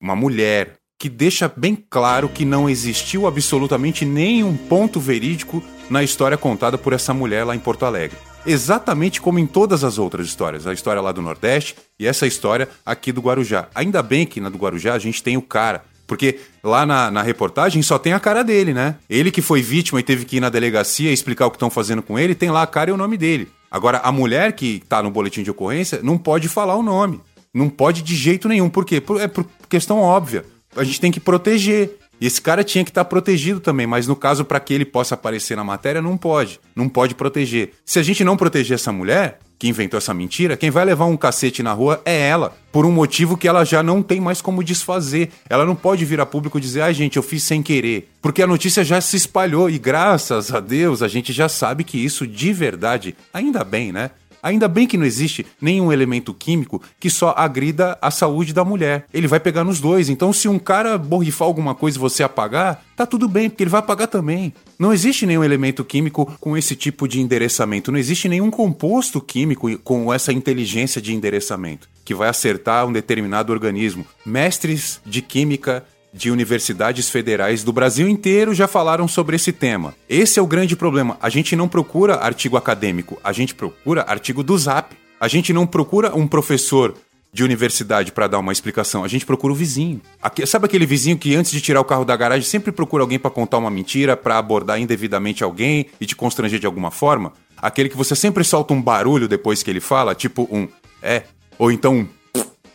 uma 0.01 0.15
mulher, 0.15 0.73
que 0.99 1.09
deixa 1.09 1.51
bem 1.55 1.75
claro 1.75 2.29
que 2.29 2.45
não 2.45 2.69
existiu 2.69 3.27
absolutamente 3.27 4.05
nenhum 4.05 4.55
ponto 4.55 4.99
verídico 4.99 5.61
na 5.89 6.01
história 6.01 6.37
contada 6.37 6.77
por 6.77 6.93
essa 6.93 7.13
mulher 7.13 7.43
lá 7.43 7.55
em 7.55 7.59
Porto 7.59 7.85
Alegre 7.85 8.17
exatamente 8.45 9.21
como 9.21 9.39
em 9.39 9.45
todas 9.45 9.83
as 9.83 9.97
outras 9.97 10.25
histórias. 10.27 10.67
A 10.67 10.73
história 10.73 11.01
lá 11.01 11.11
do 11.11 11.21
Nordeste 11.21 11.75
e 11.99 12.07
essa 12.07 12.27
história 12.27 12.69
aqui 12.85 13.11
do 13.11 13.21
Guarujá. 13.21 13.67
Ainda 13.73 14.01
bem 14.01 14.25
que 14.25 14.41
na 14.41 14.49
do 14.49 14.57
Guarujá 14.57 14.93
a 14.93 14.99
gente 14.99 15.21
tem 15.21 15.37
o 15.37 15.41
cara. 15.41 15.83
Porque 16.05 16.39
lá 16.63 16.85
na, 16.85 17.09
na 17.09 17.21
reportagem 17.21 17.81
só 17.81 17.97
tem 17.97 18.13
a 18.13 18.19
cara 18.19 18.43
dele, 18.43 18.73
né? 18.73 18.95
Ele 19.09 19.31
que 19.31 19.41
foi 19.41 19.61
vítima 19.61 19.99
e 19.99 20.03
teve 20.03 20.25
que 20.25 20.37
ir 20.37 20.39
na 20.39 20.49
delegacia 20.49 21.11
explicar 21.11 21.47
o 21.47 21.49
que 21.49 21.55
estão 21.55 21.69
fazendo 21.69 22.03
com 22.03 22.19
ele, 22.19 22.35
tem 22.35 22.51
lá 22.51 22.61
a 22.61 22.67
cara 22.67 22.89
e 22.89 22.93
o 22.93 22.97
nome 22.97 23.17
dele. 23.17 23.49
Agora, 23.71 23.99
a 23.99 24.11
mulher 24.11 24.53
que 24.53 24.83
tá 24.87 25.01
no 25.01 25.09
boletim 25.09 25.41
de 25.41 25.49
ocorrência 25.49 25.99
não 26.03 26.17
pode 26.17 26.47
falar 26.47 26.75
o 26.75 26.83
nome. 26.83 27.21
Não 27.53 27.69
pode 27.69 28.01
de 28.01 28.15
jeito 28.15 28.47
nenhum. 28.47 28.69
Por 28.69 28.85
quê? 28.85 28.99
Por, 28.99 29.19
é 29.19 29.27
por 29.27 29.45
questão 29.69 29.99
óbvia. 29.99 30.45
A 30.75 30.83
gente 30.83 30.99
tem 30.99 31.11
que 31.11 31.19
proteger. 31.19 31.97
E 32.23 32.25
esse 32.25 32.41
cara 32.41 32.63
tinha 32.63 32.85
que 32.85 32.89
estar 32.89 33.03
tá 33.03 33.09
protegido 33.09 33.59
também, 33.59 33.85
mas 33.85 34.07
no 34.07 34.15
caso, 34.15 34.45
para 34.45 34.57
que 34.57 34.73
ele 34.73 34.85
possa 34.85 35.13
aparecer 35.13 35.57
na 35.57 35.63
matéria, 35.65 36.01
não 36.01 36.15
pode. 36.15 36.57
Não 36.73 36.87
pode 36.87 37.15
proteger. 37.15 37.73
Se 37.85 37.99
a 37.99 38.01
gente 38.01 38.23
não 38.23 38.37
proteger 38.37 38.75
essa 38.75 38.93
mulher, 38.93 39.39
que 39.59 39.67
inventou 39.67 39.97
essa 39.97 40.13
mentira, 40.13 40.55
quem 40.55 40.71
vai 40.71 40.85
levar 40.85 41.05
um 41.05 41.17
cacete 41.17 41.61
na 41.61 41.73
rua 41.73 42.01
é 42.05 42.27
ela, 42.27 42.55
por 42.71 42.85
um 42.85 42.91
motivo 42.91 43.37
que 43.37 43.47
ela 43.47 43.63
já 43.63 43.83
não 43.83 44.01
tem 44.01 44.21
mais 44.21 44.41
como 44.41 44.63
desfazer. 44.63 45.31
Ela 45.49 45.65
não 45.65 45.75
pode 45.75 46.05
vir 46.05 46.19
a 46.21 46.25
público 46.25 46.61
dizer, 46.61 46.81
ai 46.81 46.91
ah, 46.91 46.93
gente, 46.93 47.17
eu 47.17 47.23
fiz 47.23 47.43
sem 47.43 47.61
querer. 47.61 48.09
Porque 48.21 48.41
a 48.41 48.47
notícia 48.47 48.83
já 48.83 48.99
se 49.01 49.15
espalhou 49.15 49.69
e 49.69 49.77
graças 49.77 50.53
a 50.53 50.59
Deus 50.59 51.01
a 51.01 51.09
gente 51.09 51.31
já 51.31 51.49
sabe 51.49 51.83
que 51.83 51.97
isso 51.97 52.25
de 52.25 52.51
verdade, 52.51 53.15
ainda 53.33 53.63
bem, 53.63 53.91
né? 53.91 54.11
Ainda 54.43 54.67
bem 54.67 54.85
que 54.85 54.97
não 54.97 55.05
existe 55.05 55.45
nenhum 55.61 55.91
elemento 55.91 56.33
químico 56.33 56.81
que 56.99 57.09
só 57.09 57.33
agrida 57.37 57.97
a 58.01 58.11
saúde 58.11 58.53
da 58.53 58.65
mulher. 58.65 59.07
Ele 59.13 59.25
vai 59.25 59.39
pegar 59.39 59.63
nos 59.63 59.79
dois. 59.79 60.09
Então, 60.09 60.33
se 60.33 60.49
um 60.49 60.59
cara 60.59 60.97
borrifar 60.97 61.47
alguma 61.47 61.73
coisa 61.73 61.97
e 61.97 62.01
você 62.01 62.21
apagar, 62.23 62.83
tá 62.95 63.05
tudo 63.05 63.29
bem, 63.29 63.49
porque 63.49 63.63
ele 63.63 63.69
vai 63.69 63.79
apagar 63.79 64.07
também. 64.07 64.53
Não 64.77 64.91
existe 64.91 65.25
nenhum 65.25 65.45
elemento 65.45 65.85
químico 65.85 66.25
com 66.41 66.57
esse 66.57 66.75
tipo 66.75 67.07
de 67.07 67.21
endereçamento. 67.21 67.91
Não 67.91 67.97
existe 67.97 68.27
nenhum 68.27 68.51
composto 68.51 69.21
químico 69.21 69.79
com 69.79 70.13
essa 70.13 70.33
inteligência 70.33 71.01
de 71.01 71.13
endereçamento 71.13 71.87
que 72.03 72.13
vai 72.13 72.27
acertar 72.27 72.85
um 72.85 72.91
determinado 72.91 73.53
organismo. 73.53 74.05
Mestres 74.25 74.99
de 75.05 75.21
química 75.21 75.85
de 76.13 76.29
universidades 76.29 77.09
federais 77.09 77.63
do 77.63 77.73
Brasil 77.73 78.07
inteiro 78.07 78.53
já 78.53 78.67
falaram 78.67 79.07
sobre 79.07 79.35
esse 79.35 79.51
tema. 79.51 79.95
Esse 80.07 80.39
é 80.39 80.41
o 80.41 80.47
grande 80.47 80.75
problema. 80.75 81.17
A 81.21 81.29
gente 81.29 81.55
não 81.55 81.67
procura 81.67 82.15
artigo 82.15 82.55
acadêmico, 82.55 83.19
a 83.23 83.33
gente 83.33 83.55
procura 83.55 84.05
artigo 84.07 84.43
do 84.43 84.57
Zap. 84.57 84.95
A 85.19 85.27
gente 85.27 85.53
não 85.53 85.65
procura 85.65 86.13
um 86.13 86.27
professor 86.27 86.95
de 87.31 87.43
universidade 87.43 88.11
para 88.11 88.27
dar 88.27 88.39
uma 88.39 88.51
explicação. 88.51 89.03
A 89.03 89.07
gente 89.07 89.25
procura 89.25 89.53
o 89.53 89.55
vizinho. 89.55 90.01
Aqui, 90.21 90.45
sabe 90.45 90.65
aquele 90.65 90.85
vizinho 90.85 91.17
que 91.17 91.33
antes 91.33 91.51
de 91.51 91.61
tirar 91.61 91.79
o 91.79 91.85
carro 91.85 92.03
da 92.03 92.15
garagem 92.15 92.43
sempre 92.43 92.71
procura 92.71 93.03
alguém 93.03 93.17
para 93.17 93.31
contar 93.31 93.57
uma 93.57 93.71
mentira, 93.71 94.17
para 94.17 94.37
abordar 94.37 94.79
indevidamente 94.79 95.43
alguém 95.43 95.87
e 95.99 96.05
te 96.05 96.15
constranger 96.15 96.59
de 96.59 96.65
alguma 96.65 96.91
forma? 96.91 97.33
Aquele 97.57 97.87
que 97.87 97.95
você 97.95 98.15
sempre 98.15 98.43
solta 98.43 98.73
um 98.73 98.81
barulho 98.81 99.27
depois 99.27 99.63
que 99.63 99.71
ele 99.71 99.79
fala, 99.79 100.13
tipo 100.13 100.47
um 100.51 100.67
é, 101.01 101.23
ou 101.57 101.71
então 101.71 101.99
um 101.99 102.07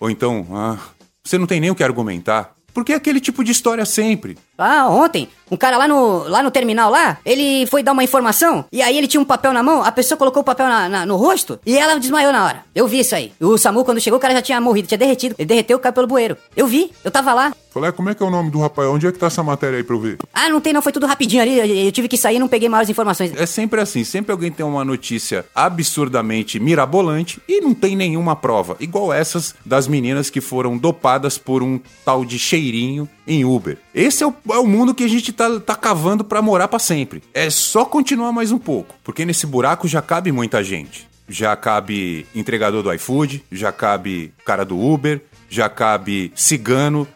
ou 0.01 0.11
então, 0.11 0.47
ah, 0.53 0.79
você 1.25 1.37
não 1.37 1.47
tem 1.47 1.61
nem 1.61 1.71
o 1.71 1.75
que 1.75 1.83
argumentar. 1.83 2.55
Porque 2.79 2.93
é 2.93 2.95
aquele 2.97 3.19
tipo 3.19 3.43
de 3.43 3.51
história 3.51 3.85
sempre. 3.85 4.39
Ah, 4.59 4.89
ontem, 4.89 5.29
um 5.51 5.57
cara 5.57 5.77
lá 5.77 5.87
no, 5.87 6.25
lá 6.25 6.43
no 6.43 6.51
terminal 6.51 6.91
lá, 6.91 7.19
ele 7.25 7.65
foi 7.67 7.83
dar 7.83 7.93
uma 7.93 8.05
informação, 8.05 8.65
e 8.73 8.83
aí 8.83 8.99
ele 8.99 9.07
tinha 9.07 9.21
um 9.21 9.25
papel 9.25 9.53
na 9.53 9.63
mão, 9.63 9.83
a 9.83 9.93
pessoa 9.93 10.19
colocou 10.19 10.43
o 10.43 10.45
papel 10.45 10.67
na, 10.67 10.89
na, 10.89 11.07
no 11.07 11.17
rosto, 11.17 11.61
e 11.65 11.77
ela 11.77 11.99
desmaiou 11.99 12.33
na 12.33 12.45
hora. 12.45 12.65
Eu 12.75 12.87
vi 12.87 13.01
isso 13.01 13.15
aí. 13.15 13.33
O 13.41 13.57
SAMU, 13.57 13.85
quando 13.85 14.01
chegou, 14.01 14.19
o 14.19 14.21
cara 14.21 14.35
já 14.35 14.43
tinha 14.43 14.61
morrido, 14.61 14.89
tinha 14.89 14.99
derretido. 14.99 15.35
Ele 15.39 15.47
derreteu, 15.47 15.79
caiu 15.79 15.93
pelo 15.93 16.07
bueiro. 16.07 16.37
Eu 16.57 16.67
vi, 16.67 16.91
eu 17.05 17.11
tava 17.11 17.33
lá. 17.33 17.53
Falei, 17.71 17.93
como 17.93 18.11
é 18.11 18.15
que 18.15 18.23
é 18.23 18.27
o 18.27 18.31
nome 18.31 18.51
do 18.51 18.59
rapaz? 18.61 18.89
Onde 18.89 19.07
é 19.07 19.13
que 19.13 19.19
tá 19.19 19.27
essa 19.27 19.43
matéria 19.43 19.77
aí 19.77 19.85
pra 19.85 19.95
eu 19.95 20.01
ver? 20.01 20.19
Ah, 20.33 20.49
não 20.49 20.61
tem 20.61 20.73
não, 20.73 20.83
foi 20.83 20.91
tudo 20.93 21.07
rapidinho 21.07 21.43
ali, 21.43 21.59
eu, 21.59 21.87
eu 21.87 21.93
tive 21.93 22.09
que 22.09 22.17
sair 22.17 22.37
e 22.37 22.39
não 22.39 22.49
peguei 22.49 22.69
maiores 22.69 22.91
informações. 22.91 23.33
É 23.37 23.47
sempre 23.47 23.81
assim, 23.81 24.05
sempre 24.05 24.33
alguém 24.33 24.51
tem 24.51 24.67
uma 24.67 24.85
notícia 24.85 25.45
absurdamente 25.55 26.59
mirabolante 26.59 27.41
e 27.49 27.61
não 27.61 27.75
tem 27.75 27.95
nenhuma 27.95 28.35
prova. 28.35 28.77
Igual 28.81 29.13
essas 29.13 29.55
das 29.65 29.87
meninas 29.87 30.31
que 30.31 30.41
foram 30.41 30.77
dopadas 30.77 31.39
por 31.39 31.63
um 31.63 31.81
tal 32.05 32.25
de 32.25 32.39
cheirinho 32.39 33.09
em 33.27 33.45
Uber. 33.45 33.79
Esse 33.99 34.23
é 34.23 34.27
o, 34.29 34.35
é 34.53 34.59
o 34.59 34.65
mundo 34.65 34.95
que 34.95 35.03
a 35.03 35.09
gente 35.09 35.33
tá, 35.33 35.59
tá 35.59 35.75
cavando 35.75 36.23
para 36.23 36.41
morar 36.41 36.69
para 36.69 36.79
sempre. 36.79 37.21
É 37.35 37.51
só 37.51 37.85
continuar 37.85 38.31
mais 38.31 38.53
um 38.53 38.59
pouco, 38.59 38.95
porque 39.03 39.25
nesse 39.25 39.45
buraco 39.45 39.89
já 39.89 40.01
cabe 40.01 40.31
muita 40.31 40.63
gente. 40.63 41.09
Já 41.29 41.57
cabe 41.57 42.25
entregador 42.33 42.81
do 42.81 42.93
iFood, 42.93 43.45
já 43.51 43.73
cabe 43.73 44.33
cara 44.45 44.65
do 44.65 44.79
Uber, 44.79 45.21
já 45.51 45.69
cabe 45.69 46.31
cigano, 46.37 47.09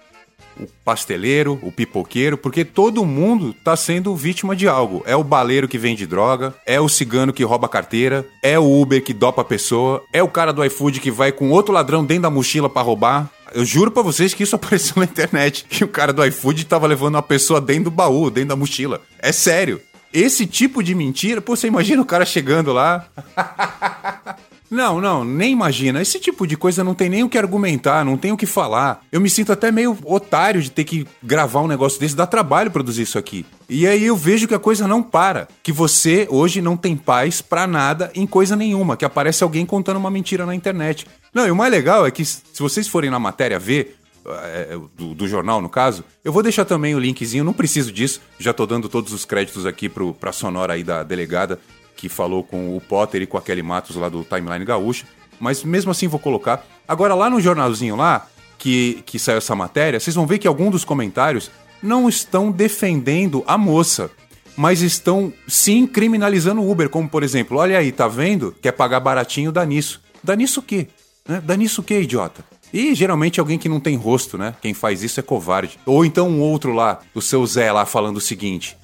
o 0.63 0.69
pasteleiro, 0.85 1.59
o 1.63 1.71
pipoqueiro, 1.71 2.37
porque 2.37 2.65
todo 2.65 3.05
mundo 3.05 3.55
tá 3.65 3.77
sendo 3.77 4.15
vítima 4.15 4.55
de 4.55 4.69
algo. 4.69 5.03
É 5.07 5.17
o 5.17 5.25
baleiro 5.25 5.69
que 5.69 5.79
vende 5.79 6.07
droga, 6.07 6.55
é 6.67 6.81
o 6.81 6.89
cigano 6.89 7.33
que 7.33 7.45
rouba 7.45 7.69
carteira, 7.69 8.27
é 8.43 8.59
o 8.59 8.81
Uber 8.81 9.03
que 9.03 9.13
dopa 9.13 9.43
a 9.43 9.45
pessoa, 9.45 10.03
é 10.13 10.23
o 10.23 10.29
cara 10.29 10.53
do 10.53 10.65
iFood 10.65 11.01
que 11.01 11.11
vai 11.11 11.33
com 11.33 11.51
outro 11.51 11.73
ladrão 11.73 12.05
dentro 12.05 12.23
da 12.23 12.31
mochila 12.31 12.69
para 12.69 12.83
roubar. 12.83 13.31
Eu 13.55 13.65
juro 13.65 13.91
para 13.91 14.03
vocês 14.03 14.33
que 14.33 14.43
isso 14.43 14.57
apareceu 14.57 14.95
na 14.97 15.05
internet. 15.05 15.65
Que 15.69 15.85
o 15.85 15.89
cara 15.89 16.13
do 16.13 16.25
iFood 16.25 16.65
tava 16.65 16.87
levando 16.87 17.17
uma 17.17 17.23
pessoa 17.23 17.61
dentro 17.61 17.85
do 17.85 17.91
baú, 17.91 18.31
dentro 18.31 18.51
da 18.51 18.57
mochila. 18.57 19.01
É 19.19 19.33
sério. 19.33 19.81
Esse 20.13 20.47
tipo 20.47 20.83
de 20.83 20.95
mentira, 20.95 21.41
pô, 21.41 21.57
você 21.57 21.67
imagina 21.67 22.03
o 22.03 22.07
cara 22.07 22.27
chegando 22.27 22.73
lá. 22.73 23.07
Não, 24.73 25.03
não, 25.03 25.23
nem 25.23 25.53
imagina. 25.53 26.01
Esse 26.01 26.19
tipo 26.19 26.47
de 26.47 26.57
coisa 26.57 26.83
não 26.83 26.95
tem 26.95 27.11
nem 27.11 27.23
o 27.23 27.29
que 27.29 27.37
argumentar, 27.37 28.07
não 28.07 28.17
tem 28.17 28.33
o 28.33 28.39
que 28.39 28.47
falar. 28.47 29.05
Eu 29.13 29.21
me 29.21 29.29
sinto 29.29 29.53
até 29.53 29.71
meio 29.71 29.99
otário 30.03 30.63
de 30.63 30.71
ter 30.71 30.85
que 30.85 31.07
gravar 31.23 31.61
um 31.61 31.69
negócio 31.69 32.01
desse, 32.01 32.17
dá 32.17 32.27
trabalho 32.27 32.71
produzir 32.71 33.03
isso 33.03 33.19
aqui. 33.19 33.45
E 33.69 33.87
aí 33.87 34.03
eu 34.03 34.17
vejo 34.17 34.49
que 34.49 34.55
a 34.55 34.59
coisa 34.59 34.89
não 34.89 35.03
para. 35.03 35.47
Que 35.63 35.71
você 35.71 36.27
hoje 36.31 36.63
não 36.63 36.75
tem 36.75 36.97
paz 36.97 37.43
pra 37.43 37.67
nada 37.67 38.11
em 38.15 38.27
coisa 38.27 38.57
nenhuma. 38.57 38.97
Que 38.97 39.05
aparece 39.05 39.45
alguém 39.45 39.67
contando 39.67 39.99
uma 39.99 40.11
mentira 40.11 40.47
na 40.47 40.55
internet. 40.55 41.07
Não, 41.35 41.47
e 41.47 41.51
o 41.51 41.57
mais 41.57 41.71
legal 41.71 42.07
é 42.07 42.11
que 42.11 42.25
se 42.25 42.43
vocês 42.59 42.89
forem 42.89 43.11
na 43.11 43.19
matéria 43.19 43.59
ver, 43.59 43.99
é, 44.27 44.79
do, 44.97 45.15
do, 45.15 45.29
jornal, 45.29 45.61
no 45.61 45.69
caso. 45.69 46.03
Eu 46.25 46.33
vou 46.33 46.43
deixar 46.43 46.65
também 46.65 46.95
o 46.95 46.99
linkzinho, 46.99 47.45
não 47.45 47.53
preciso 47.53 47.93
disso. 47.93 48.23
Já 48.39 48.55
tô 48.55 48.65
dando 48.65 48.89
todos 48.89 49.13
os 49.13 49.27
créditos 49.27 49.67
aqui 49.67 49.87
pro, 49.87 50.15
pra 50.15 50.33
sonora 50.33 50.73
aí 50.73 50.83
da 50.83 51.03
delegada 51.03 51.61
que 52.03 52.09
falou 52.09 52.43
com 52.43 52.77
o 52.77 52.81
Potter 52.81 53.23
e 53.23 53.27
com 53.29 53.39
a 53.39 53.41
Kelly 53.41 53.63
Matos 53.63 53.95
lá 53.95 54.09
do 54.09 54.25
Timeline 54.25 54.65
Gaúcha. 54.65 55.07
Mas 55.39 55.63
mesmo 55.63 55.93
assim 55.93 56.09
vou 56.09 56.19
colocar. 56.19 56.67
Agora, 56.87 57.15
lá 57.15 57.31
no 57.31 57.41
jornalzinho 57.41 57.95
lá, 57.95 58.27
que, 58.59 59.05
que 59.07 59.21
saiu 59.21 59.39
essa 59.39 59.55
matéria, 59.55 60.01
vocês 60.01 60.17
vão 60.17 60.27
ver 60.27 60.41
que 60.41 60.49
alguns 60.49 60.73
dos 60.73 60.85
comentários 60.85 61.49
não 61.81 62.09
estão 62.09 62.51
defendendo 62.51 63.45
a 63.47 63.57
moça, 63.57 64.11
mas 64.57 64.83
estão 64.83 65.33
sim 65.47 65.87
criminalizando 65.87 66.61
o 66.61 66.69
Uber, 66.69 66.89
como 66.89 67.09
por 67.09 67.23
exemplo, 67.23 67.57
olha 67.57 67.79
aí, 67.79 67.93
tá 67.93 68.09
vendo? 68.09 68.53
Quer 68.61 68.73
pagar 68.73 68.99
baratinho, 68.99 69.53
dá 69.53 69.65
nisso. 69.65 70.01
Dá 70.25 70.35
nisso 70.35 70.59
o 70.59 70.63
quê? 70.65 70.89
Né? 71.29 71.41
Dá 71.41 71.57
nisso 71.57 71.83
o 71.83 71.85
quê, 71.85 72.01
idiota? 72.01 72.45
E 72.73 72.97
geralmente 72.97 73.39
alguém 73.39 73.59
que 73.61 73.69
não 73.69 73.79
tem 73.79 73.95
rosto, 73.95 74.37
né? 74.37 74.57
Quem 74.61 74.75
faz 74.75 75.05
isso 75.05 75.21
é 75.21 75.23
covarde. 75.23 75.79
Ou 75.87 76.05
então 76.05 76.29
um 76.29 76.41
outro 76.41 76.73
lá, 76.73 76.99
o 77.15 77.23
seu 77.23 77.47
Zé 77.47 77.71
lá 77.71 77.87
falando 77.87 78.17
o 78.17 78.21
seguinte: 78.21 78.77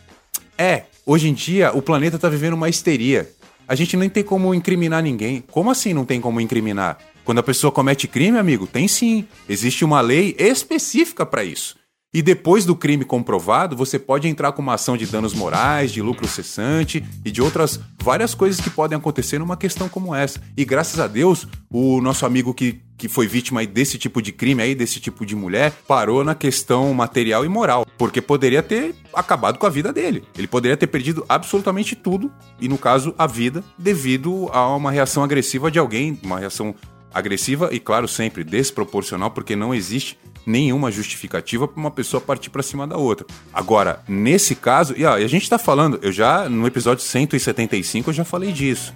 É, 0.56 0.84
Hoje 1.10 1.26
em 1.26 1.32
dia, 1.32 1.72
o 1.72 1.80
planeta 1.80 2.16
está 2.16 2.28
vivendo 2.28 2.52
uma 2.52 2.68
histeria. 2.68 3.30
A 3.66 3.74
gente 3.74 3.96
nem 3.96 4.10
tem 4.10 4.22
como 4.22 4.54
incriminar 4.54 5.02
ninguém. 5.02 5.42
Como 5.50 5.70
assim 5.70 5.94
não 5.94 6.04
tem 6.04 6.20
como 6.20 6.38
incriminar? 6.38 6.98
Quando 7.24 7.38
a 7.38 7.42
pessoa 7.42 7.72
comete 7.72 8.06
crime, 8.06 8.36
amigo, 8.36 8.66
tem 8.66 8.86
sim. 8.86 9.26
Existe 9.48 9.86
uma 9.86 10.02
lei 10.02 10.36
específica 10.38 11.24
para 11.24 11.42
isso. 11.42 11.76
E 12.18 12.22
depois 12.22 12.64
do 12.64 12.74
crime 12.74 13.04
comprovado, 13.04 13.76
você 13.76 13.96
pode 13.96 14.26
entrar 14.26 14.50
com 14.50 14.60
uma 14.60 14.74
ação 14.74 14.96
de 14.96 15.06
danos 15.06 15.32
morais, 15.34 15.92
de 15.92 16.02
lucro 16.02 16.26
cessante 16.26 17.04
e 17.24 17.30
de 17.30 17.40
outras 17.40 17.78
várias 18.02 18.34
coisas 18.34 18.60
que 18.60 18.68
podem 18.68 18.98
acontecer 18.98 19.38
numa 19.38 19.56
questão 19.56 19.88
como 19.88 20.12
essa. 20.12 20.42
E 20.56 20.64
graças 20.64 20.98
a 20.98 21.06
Deus, 21.06 21.46
o 21.70 22.00
nosso 22.00 22.26
amigo 22.26 22.52
que 22.52 22.80
que 22.98 23.06
foi 23.06 23.28
vítima 23.28 23.64
desse 23.64 23.96
tipo 23.96 24.20
de 24.20 24.32
crime 24.32 24.60
aí, 24.60 24.74
desse 24.74 24.98
tipo 24.98 25.24
de 25.24 25.36
mulher, 25.36 25.72
parou 25.86 26.24
na 26.24 26.34
questão 26.34 26.92
material 26.92 27.44
e 27.44 27.48
moral, 27.48 27.86
porque 27.96 28.20
poderia 28.20 28.60
ter 28.60 28.92
acabado 29.14 29.56
com 29.56 29.66
a 29.66 29.70
vida 29.70 29.92
dele. 29.92 30.24
Ele 30.36 30.48
poderia 30.48 30.76
ter 30.76 30.88
perdido 30.88 31.24
absolutamente 31.28 31.94
tudo, 31.94 32.32
e 32.60 32.68
no 32.68 32.76
caso, 32.76 33.14
a 33.16 33.28
vida, 33.28 33.62
devido 33.78 34.50
a 34.52 34.74
uma 34.74 34.90
reação 34.90 35.22
agressiva 35.22 35.70
de 35.70 35.78
alguém, 35.78 36.18
uma 36.24 36.40
reação 36.40 36.74
agressiva 37.12 37.70
e, 37.72 37.80
claro, 37.80 38.06
sempre 38.06 38.44
desproporcional, 38.44 39.30
porque 39.30 39.56
não 39.56 39.74
existe 39.74 40.18
nenhuma 40.48 40.90
justificativa 40.90 41.68
para 41.68 41.78
uma 41.78 41.90
pessoa 41.90 42.20
partir 42.20 42.48
para 42.48 42.62
cima 42.62 42.86
da 42.86 42.96
outra. 42.96 43.26
Agora, 43.52 44.02
nesse 44.08 44.54
caso, 44.54 44.94
e 44.96 45.04
ó, 45.04 45.14
a 45.14 45.26
gente 45.26 45.42
está 45.42 45.58
falando, 45.58 45.98
eu 46.02 46.10
já 46.10 46.48
no 46.48 46.66
episódio 46.66 47.04
175 47.04 48.08
eu 48.08 48.14
já 48.14 48.24
falei 48.24 48.50
disso. 48.50 48.94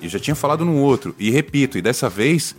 Eu 0.00 0.08
já 0.08 0.18
tinha 0.18 0.34
falado 0.34 0.64
no 0.64 0.76
outro, 0.76 1.14
e 1.18 1.30
repito, 1.30 1.76
e 1.76 1.82
dessa 1.82 2.08
vez 2.08 2.56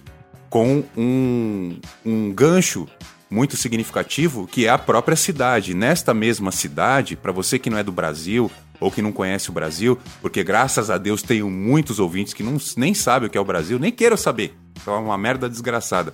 com 0.50 0.84
um, 0.96 1.80
um 2.06 2.32
gancho 2.32 2.88
muito 3.30 3.58
significativo 3.58 4.46
que 4.46 4.66
é 4.66 4.70
a 4.70 4.78
própria 4.78 5.16
cidade. 5.16 5.74
Nesta 5.74 6.14
mesma 6.14 6.52
cidade, 6.52 7.16
para 7.16 7.32
você 7.32 7.58
que 7.58 7.70
não 7.70 7.78
é 7.78 7.84
do 7.84 7.92
Brasil 7.92 8.52
ou 8.80 8.92
que 8.92 9.02
não 9.02 9.12
conhece 9.12 9.50
o 9.50 9.54
Brasil, 9.54 9.98
porque 10.22 10.44
graças 10.44 10.90
a 10.90 10.98
Deus 10.98 11.24
tenho 11.24 11.50
muitos 11.50 11.98
ouvintes 11.98 12.34
que 12.34 12.44
não, 12.44 12.58
nem 12.76 12.94
sabem 12.94 13.28
o 13.28 13.32
que 13.32 13.38
é 13.38 13.42
o 13.42 13.46
Brasil, 13.46 13.80
nem 13.80 13.92
queiram 13.92 14.18
saber. 14.18 14.54
É 14.86 14.90
uma 14.92 15.18
merda 15.18 15.50
desgraçada. 15.50 16.14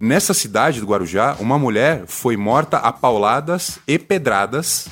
Nessa 0.00 0.32
cidade 0.32 0.80
do 0.80 0.86
Guarujá, 0.86 1.36
uma 1.40 1.58
mulher 1.58 2.04
foi 2.06 2.36
morta 2.36 2.76
a 2.76 2.92
pauladas 2.92 3.78
e 3.86 3.98
pedradas. 3.98 4.88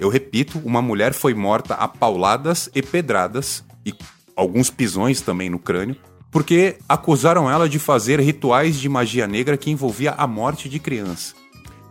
Eu 0.00 0.08
repito, 0.08 0.60
uma 0.64 0.82
mulher 0.82 1.12
foi 1.12 1.32
morta 1.32 1.74
a 1.74 1.86
pauladas 1.86 2.68
e 2.74 2.82
pedradas 2.82 3.64
e 3.86 3.94
alguns 4.34 4.68
pisões 4.68 5.20
também 5.20 5.48
no 5.48 5.58
crânio 5.58 5.96
porque 6.32 6.78
acusaram 6.88 7.48
ela 7.48 7.68
de 7.68 7.78
fazer 7.78 8.18
rituais 8.18 8.80
de 8.80 8.88
magia 8.88 9.28
negra 9.28 9.58
que 9.58 9.70
envolvia 9.70 10.12
a 10.12 10.26
morte 10.26 10.66
de 10.66 10.78
criança. 10.80 11.34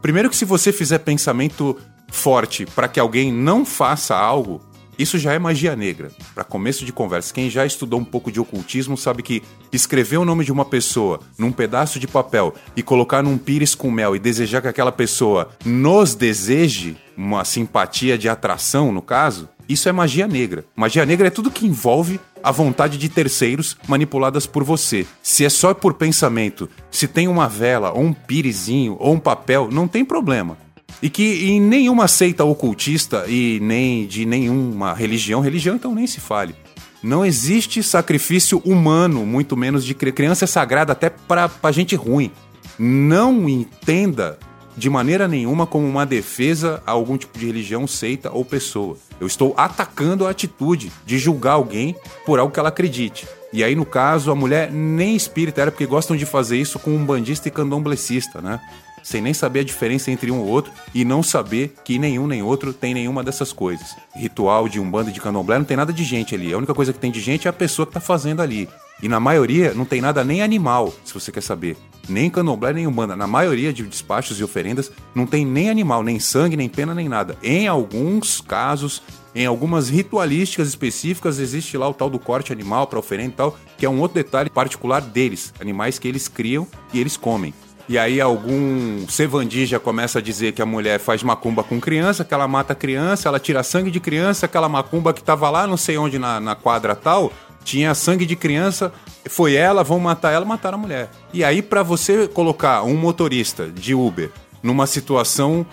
Primeiro 0.02 0.32
que 0.32 0.36
se 0.36 0.44
você 0.44 0.74
fizer 0.74 0.98
pensamento 0.98 1.78
forte 2.12 2.66
para 2.66 2.88
que 2.88 3.00
alguém 3.00 3.32
não 3.32 3.64
faça 3.64 4.18
algo, 4.18 4.60
isso 5.02 5.18
já 5.18 5.34
é 5.34 5.40
magia 5.40 5.76
negra. 5.76 6.12
Para 6.36 6.44
começo 6.44 6.86
de 6.86 6.94
conversa, 6.94 7.34
quem 7.34 7.50
já 7.50 7.66
estudou 7.66 8.00
um 8.00 8.06
pouco 8.06 8.32
de 8.32 8.40
ocultismo 8.40 8.96
sabe 8.96 9.24
que 9.24 9.42
escrever 9.72 10.18
o 10.18 10.26
nome 10.26 10.46
de 10.46 10.52
uma 10.52 10.66
pessoa 10.66 11.20
num 11.38 11.52
pedaço 11.52 12.00
de 12.00 12.08
papel 12.08 12.54
e 12.76 12.84
colocar 12.84 13.24
num 13.24 13.38
pires 13.38 13.74
com 13.74 13.90
mel 13.90 14.16
e 14.16 14.20
desejar 14.20 14.62
que 14.62 14.68
aquela 14.68 14.92
pessoa 14.92 15.50
nos 15.66 16.14
deseje 16.14 16.98
uma 17.18 17.44
simpatia 17.44 18.18
de 18.18 18.30
atração, 18.30 18.92
no 18.92 19.02
caso, 19.02 19.50
isso 19.68 19.88
é 19.88 19.92
magia 19.92 20.28
negra. 20.28 20.66
Magia 20.76 21.06
negra 21.06 21.28
é 21.28 21.32
tudo 21.32 21.52
que 21.52 21.66
envolve 21.66 22.20
a 22.44 22.52
vontade 22.52 22.98
de 22.98 23.08
terceiros 23.10 23.78
manipuladas 23.88 24.46
por 24.46 24.64
você. 24.64 25.06
Se 25.22 25.46
é 25.46 25.50
só 25.50 25.74
por 25.74 25.94
pensamento, 25.94 26.70
se 26.90 27.08
tem 27.08 27.28
uma 27.28 27.48
vela, 27.48 27.92
ou 27.92 28.02
um 28.02 28.14
pirizinho, 28.14 28.98
ou 29.00 29.14
um 29.14 29.20
papel, 29.20 29.70
não 29.72 29.88
tem 29.88 30.04
problema. 30.04 30.58
E 31.02 31.10
que 31.10 31.50
em 31.50 31.60
nenhuma 31.60 32.08
seita 32.08 32.44
ocultista 32.44 33.26
e 33.28 33.60
nem 33.62 34.06
de 34.06 34.26
nenhuma 34.26 34.94
religião, 34.94 35.42
religião 35.42 35.76
então 35.76 35.96
nem 35.96 36.06
se 36.06 36.20
fale. 36.20 36.56
Não 37.02 37.26
existe 37.26 37.82
sacrifício 37.82 38.62
humano, 38.64 39.26
muito 39.26 39.58
menos 39.58 39.84
de 39.84 39.96
criança 39.96 40.46
é 40.46 40.48
sagrada 40.48 40.92
até 40.92 41.10
para 41.10 41.72
gente 41.72 41.96
ruim. 41.96 42.32
Não 42.78 43.50
entenda 43.50 44.38
de 44.78 44.90
maneira 44.90 45.28
nenhuma 45.28 45.66
como 45.66 45.88
uma 45.88 46.06
defesa 46.06 46.82
a 46.86 46.92
algum 46.92 47.18
tipo 47.18 47.38
de 47.38 47.46
religião, 47.46 47.88
seita 47.88 48.32
ou 48.32 48.46
pessoa. 48.46 48.98
Eu 49.20 49.28
estou 49.28 49.54
atacando 49.58 50.26
a 50.26 50.30
atitude 50.30 50.92
de 51.06 51.18
julgar 51.18 51.54
alguém 51.54 51.96
por 52.26 52.40
algo 52.40 52.54
que 52.54 52.60
ela 52.60 52.70
acredite. 52.70 53.28
E 53.54 53.64
aí, 53.64 53.76
no 53.76 53.86
caso, 53.86 54.32
a 54.32 54.36
mulher 54.36 54.72
nem 54.72 55.16
espírita 55.16 55.62
era 55.62 55.72
porque 55.72 55.86
gostam 55.86 56.16
de 56.16 56.26
fazer 56.26 56.58
isso 56.58 56.80
com 56.80 56.92
um 56.92 57.06
bandista 57.06 57.48
e 57.48 57.52
candomblessista, 57.52 58.42
né? 58.42 58.60
Sem 59.04 59.22
nem 59.22 59.34
saber 59.34 59.62
a 59.62 59.64
diferença 59.64 60.12
entre 60.12 60.32
um 60.32 60.40
ou 60.40 60.48
outro 60.48 60.72
e 60.94 61.04
não 61.06 61.24
saber 61.24 61.76
que 61.84 62.00
nenhum 62.00 62.28
nem 62.28 62.42
outro 62.42 62.74
tem 62.74 62.94
nenhuma 62.94 63.24
dessas 63.24 63.54
coisas. 63.54 63.96
Ritual 64.16 64.68
de 64.68 64.80
um 64.80 64.90
bando 64.90 65.12
de 65.12 65.22
candomblé 65.22 65.58
não 65.58 65.66
tem 65.66 65.78
nada 65.78 65.94
de 65.94 66.04
gente 66.04 66.36
ali. 66.36 66.54
A 66.54 66.58
única 66.58 66.74
coisa 66.74 66.94
que 66.94 67.00
tem 67.00 67.12
de 67.12 67.20
gente 67.20 67.48
é 67.48 67.50
a 67.50 67.54
pessoa 67.54 67.86
que 67.86 67.92
está 67.92 68.00
fazendo 68.00 68.42
ali. 68.42 68.68
E 69.02 69.08
na 69.08 69.20
maioria 69.20 69.74
não 69.74 69.84
tem 69.84 70.00
nada 70.00 70.24
nem 70.24 70.44
animal, 70.44 70.94
se 71.04 71.14
você 71.14 71.32
quer 71.32 71.42
saber. 71.42 71.76
Nem 72.08 72.30
candomblé, 72.30 72.74
nem 72.74 72.86
umbanda. 72.86 73.16
Na 73.16 73.26
maioria 73.26 73.74
de 73.74 73.84
despachos 73.84 74.40
e 74.40 74.44
oferendas 74.44 74.92
não 75.16 75.26
tem 75.26 75.46
nem 75.46 75.70
animal, 75.70 76.04
nem 76.04 76.20
sangue, 76.20 76.58
nem 76.58 76.70
pena, 76.70 76.94
nem 76.94 77.10
nada. 77.10 77.36
Em 77.42 77.68
alguns 77.68 78.42
casos, 78.42 79.02
em 79.34 79.46
algumas 79.46 79.90
ritualísticas 79.90 80.68
específicas, 80.68 81.40
existe 81.40 81.78
lá 81.78 81.88
o 81.88 81.94
tal 81.94 82.10
do 82.10 82.20
corte 82.20 82.52
animal 82.52 82.86
para 82.86 83.00
oferenda 83.00 83.30
e 83.30 83.36
tal, 83.36 83.58
que 83.78 83.86
é 83.86 83.90
um 83.90 84.00
outro 84.00 84.16
detalhe 84.16 84.50
particular 84.50 85.02
deles. 85.02 85.54
Animais 85.60 85.98
que 85.98 86.08
eles 86.08 86.28
criam 86.28 86.68
e 86.94 87.00
eles 87.00 87.18
comem. 87.18 87.54
E 87.92 87.98
aí 87.98 88.22
algum 88.22 89.06
sevandija 89.10 89.78
começa 89.78 90.20
a 90.20 90.22
dizer 90.22 90.54
que 90.54 90.62
a 90.62 90.66
mulher 90.66 90.98
faz 90.98 91.22
macumba 91.24 91.62
com 91.62 91.78
criança, 91.78 92.24
que 92.24 92.34
ela 92.34 92.48
mata 92.48 92.74
criança, 92.74 93.28
ela 93.28 93.38
tira 93.38 93.62
sangue 93.64 93.92
de 93.92 94.00
criança, 94.00 94.46
aquela 94.46 94.70
macumba 94.70 95.12
que 95.12 95.22
tava 95.22 95.50
lá 95.50 95.68
não 95.68 95.76
sei 95.76 95.98
onde 95.98 96.18
na, 96.18 96.40
na 96.40 96.56
quadra 96.56 96.96
tal, 96.96 97.34
tinha 97.66 97.94
sangue 97.94 98.26
de 98.26 98.38
criança, 98.38 98.94
foi 99.28 99.56
ela, 99.56 99.84
vão 99.84 100.00
matar 100.00 100.32
ela, 100.32 100.46
mataram 100.46 100.78
a 100.78 100.82
mulher. 100.82 101.10
E 101.34 101.44
aí 101.44 101.62
para 101.62 101.84
você 101.84 102.30
colocar 102.30 102.82
um 102.84 102.96
motorista 102.96 103.68
de 103.68 103.94
Uber 103.94 104.32
numa 104.64 104.88
situação 104.88 105.66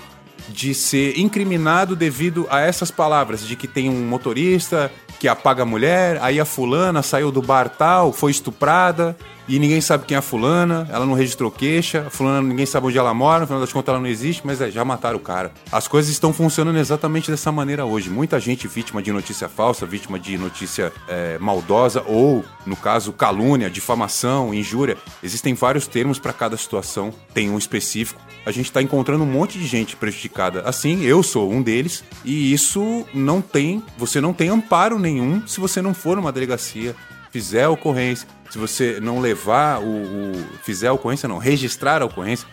de 0.48 0.74
ser 0.74 1.16
incriminado 1.20 1.94
devido 1.94 2.48
a 2.50 2.60
essas 2.60 2.90
palavras, 2.90 3.46
de 3.46 3.54
que 3.54 3.68
tem 3.68 3.88
um 3.88 4.04
motorista 4.04 4.90
que 5.18 5.28
apaga 5.28 5.62
a 5.62 5.66
mulher, 5.66 6.18
aí 6.20 6.38
a 6.38 6.44
fulana 6.44 7.02
saiu 7.02 7.30
do 7.30 7.42
bar 7.42 7.68
tal, 7.68 8.12
foi 8.12 8.30
estuprada, 8.30 9.16
e 9.48 9.58
ninguém 9.58 9.80
sabe 9.80 10.04
quem 10.04 10.14
é 10.14 10.18
a 10.18 10.22
fulana, 10.22 10.86
ela 10.92 11.06
não 11.06 11.14
registrou 11.14 11.50
queixa, 11.50 12.04
a 12.06 12.10
fulana 12.10 12.42
ninguém 12.42 12.66
sabe 12.66 12.86
onde 12.86 12.98
ela 12.98 13.14
mora, 13.14 13.40
no 13.40 13.46
final 13.46 13.60
das 13.60 13.72
contas 13.72 13.94
ela 13.94 13.98
não 13.98 14.06
existe, 14.06 14.46
mas 14.46 14.60
é, 14.60 14.70
já 14.70 14.84
mataram 14.84 15.16
o 15.16 15.20
cara. 15.20 15.52
As 15.72 15.88
coisas 15.88 16.10
estão 16.10 16.34
funcionando 16.34 16.78
exatamente 16.78 17.30
dessa 17.30 17.50
maneira 17.50 17.86
hoje. 17.86 18.10
Muita 18.10 18.38
gente 18.38 18.68
vítima 18.68 19.02
de 19.02 19.10
notícia 19.10 19.48
falsa, 19.48 19.86
vítima 19.86 20.18
de 20.18 20.36
notícia 20.36 20.92
é, 21.08 21.38
maldosa 21.38 22.04
ou, 22.06 22.44
no 22.66 22.76
caso, 22.76 23.10
calúnia, 23.10 23.70
difamação, 23.70 24.52
injúria. 24.52 24.98
Existem 25.22 25.54
vários 25.54 25.86
termos 25.86 26.18
para 26.18 26.34
cada 26.34 26.56
situação, 26.58 27.10
tem 27.32 27.48
um 27.48 27.56
específico. 27.56 28.20
A 28.44 28.50
gente 28.50 28.66
está 28.66 28.82
encontrando 28.82 29.24
um 29.24 29.26
monte 29.26 29.58
de 29.58 29.66
gente 29.66 29.96
prejudicada. 29.96 30.60
Assim, 30.66 31.02
eu 31.04 31.22
sou 31.22 31.50
um 31.50 31.62
deles, 31.62 32.04
e 32.22 32.52
isso 32.52 33.06
não 33.14 33.40
tem, 33.40 33.82
você 33.96 34.20
não 34.20 34.34
tem 34.34 34.50
amparo 34.50 34.98
nenhum 35.10 35.46
se 35.46 35.60
você 35.60 35.80
não 35.80 35.94
for 35.94 36.16
numa 36.16 36.32
delegacia, 36.32 36.94
fizer 37.30 37.64
a 37.64 37.70
ocorrência 37.70 38.26
se 38.50 38.58
você 38.58 38.98
não 39.00 39.20
levar 39.20 39.80
o, 39.80 40.32
o 40.32 40.44
fizer 40.62 40.88
a 40.88 40.92
ocorrência, 40.92 41.28
não, 41.28 41.38
registrar 41.38 42.02
a 42.02 42.06
ocorrência, 42.06 42.46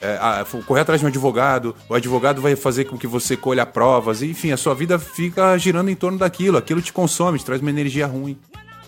é, 0.00 0.16
a, 0.16 0.44
correr 0.66 0.80
atrás 0.80 1.00
de 1.00 1.04
um 1.04 1.08
advogado, 1.08 1.76
o 1.88 1.94
advogado 1.94 2.40
vai 2.40 2.56
fazer 2.56 2.86
com 2.86 2.96
que 2.96 3.06
você 3.06 3.36
colha 3.36 3.66
provas, 3.66 4.22
enfim, 4.22 4.50
a 4.50 4.56
sua 4.56 4.74
vida 4.74 4.98
fica 4.98 5.56
girando 5.58 5.90
em 5.90 5.94
torno 5.94 6.18
daquilo, 6.18 6.56
aquilo 6.56 6.80
te 6.80 6.92
consome, 6.92 7.38
te 7.38 7.44
traz 7.44 7.60
uma 7.60 7.70
energia 7.70 8.06
ruim. 8.06 8.38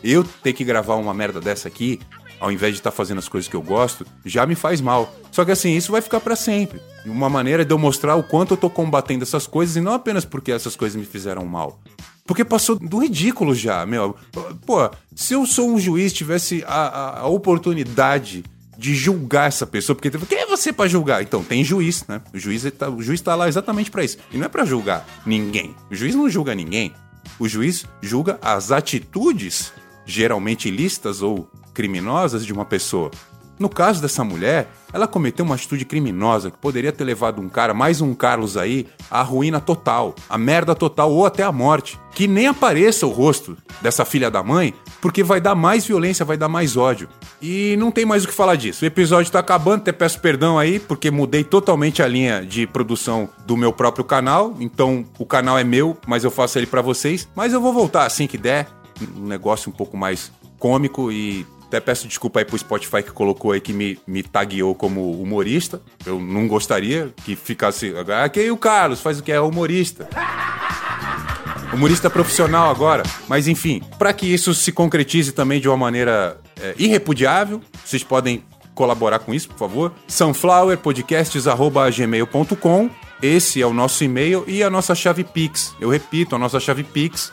Eu 0.03 0.25
ter 0.25 0.53
que 0.53 0.65
gravar 0.65 0.97
uma 0.97 1.15
merda 1.15 1.41
dessa 1.41 1.69
aqui, 1.69 2.01
ao 2.41 2.51
invés 2.51 2.75
de 2.75 2.81
estar 2.81 2.91
fazendo 2.91 3.19
as 3.19 3.29
coisas 3.29 3.49
que 3.49 3.57
eu 3.57 3.63
gosto, 3.63 4.07
já 4.25 4.45
me 4.45 4.55
faz 4.55 4.81
mal. 4.81 5.15
Só 5.31 5.45
que 5.45 5.51
assim, 5.51 5.75
isso 5.77 5.93
vai 5.93 6.03
ficar 6.03 6.21
para 6.21 6.37
sempre. 6.37 6.81
Uma 7.07 7.31
maneira 7.31 7.65
de 7.65 7.73
eu 7.73 7.79
mostrar 7.79 8.17
o 8.17 8.23
quanto 8.23 8.55
eu 8.55 8.57
tô 8.57 8.69
combatendo 8.69 9.23
essas 9.23 9.47
coisas 9.47 9.77
e 9.77 9.81
não 9.81 9.95
apenas 9.95 10.25
porque 10.25 10.53
essas 10.53 10.77
coisas 10.77 10.97
me 10.97 11.07
fizeram 11.07 11.45
mal. 11.47 11.81
Porque 12.27 12.45
passou 12.45 12.77
do 12.77 12.99
ridículo 12.99 13.55
já, 13.55 13.85
meu. 13.85 14.17
Pô, 14.65 14.91
se 15.15 15.35
eu 15.35 15.45
sou 15.45 15.71
um 15.71 15.79
juiz, 15.79 16.13
tivesse 16.13 16.65
a, 16.67 16.87
a, 16.87 17.21
a 17.21 17.27
oportunidade 17.27 18.45
de 18.79 18.95
julgar 18.95 19.49
essa 19.49 19.67
pessoa, 19.67 19.95
porque 19.95 20.11
quem 20.11 20.39
é 20.39 20.47
você 20.47 20.73
para 20.73 20.89
julgar? 20.89 21.23
Então, 21.23 21.45
tem 21.45 21.63
juiz, 21.63 22.05
né? 22.09 22.21
O 22.33 22.39
juiz 22.39 22.65
tá, 22.73 22.89
o 22.89 23.03
juiz 23.03 23.21
tá 23.21 23.35
lá 23.35 23.49
exatamente 23.49 23.91
para 23.91 24.05
isso. 24.05 24.19
E 24.33 24.39
não 24.39 24.47
é 24.47 24.49
para 24.49 24.65
julgar 24.65 25.07
ninguém. 25.27 25.75
O 25.91 25.95
juiz 25.95 26.15
não 26.15 26.29
julga 26.29 26.55
ninguém. 26.55 26.93
O 27.39 27.49
juiz 27.49 27.85
julga 28.01 28.39
as 28.43 28.73
atitudes, 28.73 29.73
geralmente 30.07 30.69
ilícitas 30.69 31.23
ou 31.23 31.49
criminosas, 31.73 32.45
de 32.45 32.53
uma 32.53 32.65
pessoa. 32.65 33.11
No 33.59 33.69
caso 33.69 34.03
dessa 34.03 34.25
mulher, 34.25 34.69
ela 34.93 35.07
cometeu 35.07 35.45
uma 35.45 35.55
atitude 35.55 35.85
criminosa 35.85 36.51
que 36.51 36.59
poderia 36.59 36.93
ter 36.93 37.05
levado 37.05 37.41
um 37.41 37.49
cara, 37.49 37.73
mais 37.73 38.01
um 38.01 38.15
Carlos 38.15 38.57
aí, 38.57 38.87
à 39.11 39.23
ruína 39.23 39.61
total, 39.61 40.15
à 40.29 40.37
merda 40.37 40.75
total 40.75 41.13
ou 41.13 41.25
até 41.25 41.43
à 41.43 41.53
morte. 41.53 41.99
Que 42.13 42.27
nem 42.29 42.47
apareça 42.47 43.07
o 43.07 43.11
rosto 43.11 43.57
dessa 43.83 44.05
filha 44.05 44.31
da 44.31 44.43
mãe, 44.43 44.75
porque 45.01 45.23
vai 45.23 45.41
dar 45.41 45.55
mais 45.55 45.85
violência, 45.85 46.25
vai 46.25 46.37
dar 46.37 46.49
mais 46.49 46.77
ódio. 46.77 47.09
E 47.41 47.77
não 47.77 47.91
tem 47.91 48.05
mais 48.05 48.25
o 48.25 48.29
que 48.29 48.35
falar 48.35 48.57
disso. 48.57 48.85
O 48.85 48.87
episódio 48.87 49.31
tá 49.31 49.39
acabando, 49.41 49.81
até 49.81 49.93
peço 49.93 50.21
perdão 50.21 50.59
aí, 50.59 50.79
porque 50.79 51.11
mudei 51.11 51.45
totalmente 51.45 52.03
a 52.03 52.09
linha 52.09 52.45
de 52.45 52.67
produção 52.67 53.29
do 53.47 53.57
meu 53.57 53.73
próprio 53.73 54.05
canal. 54.05 54.55
Então 54.61 55.05
o 55.19 55.27
canal 55.27 55.59
é 55.59 55.65
meu, 55.65 55.97
mas 56.07 56.25
eu 56.25 56.31
faço 56.31 56.59
ele 56.59 56.67
para 56.67 56.83
vocês. 56.83 57.29
Mas 57.35 57.53
eu 57.53 57.61
vou 57.61 57.73
voltar 57.73 58.07
assim 58.07 58.27
que 58.27 58.39
der. 58.39 58.69
Um 59.17 59.27
negócio 59.27 59.71
um 59.71 59.73
pouco 59.75 59.97
mais 59.97 60.31
cômico 60.57 61.11
e 61.11 61.45
até 61.75 61.81
peço 61.81 62.07
desculpa 62.07 62.39
aí 62.39 62.45
pro 62.45 62.57
Spotify 62.57 63.03
que 63.03 63.11
colocou 63.11 63.51
aí 63.51 63.61
que 63.61 63.73
me, 63.73 63.99
me 64.07 64.23
tagueou 64.23 64.77
como 64.77 65.21
humorista. 65.21 65.83
Eu 66.07 66.21
não 66.21 66.47
gostaria 66.47 67.13
que 67.25 67.35
ficasse. 67.35 67.93
Aqui 68.23 68.47
ah, 68.47 68.53
o 68.53 68.57
Carlos 68.57 69.01
faz 69.01 69.19
o 69.19 69.23
que 69.23 69.33
é 69.33 69.41
humorista. 69.41 70.09
Humorista 71.73 72.09
profissional 72.09 72.71
agora. 72.71 73.03
Mas 73.27 73.49
enfim, 73.49 73.83
para 73.99 74.13
que 74.13 74.33
isso 74.33 74.55
se 74.55 74.71
concretize 74.71 75.33
também 75.33 75.61
de 75.61 75.69
uma 75.69 75.77
maneira 75.77 76.39
é, 76.61 76.77
irrepudiável, 76.79 77.61
vocês 77.85 78.05
podem 78.05 78.45
colaborar 78.77 79.19
com 79.19 79.35
isso, 79.35 79.49
por 79.49 79.59
favor. 79.59 79.93
sunflowerpodcasts.gmail.com 80.07 82.91
Esse 83.21 83.61
é 83.61 83.67
o 83.67 83.73
nosso 83.73 84.05
e-mail 84.05 84.45
e 84.47 84.63
a 84.63 84.71
nossa 84.71 84.95
chave 84.95 85.25
Pix. 85.25 85.75
Eu 85.81 85.89
repito, 85.89 86.37
a 86.37 86.39
nossa 86.39 86.61
chave 86.61 86.85
Pix 86.85 87.33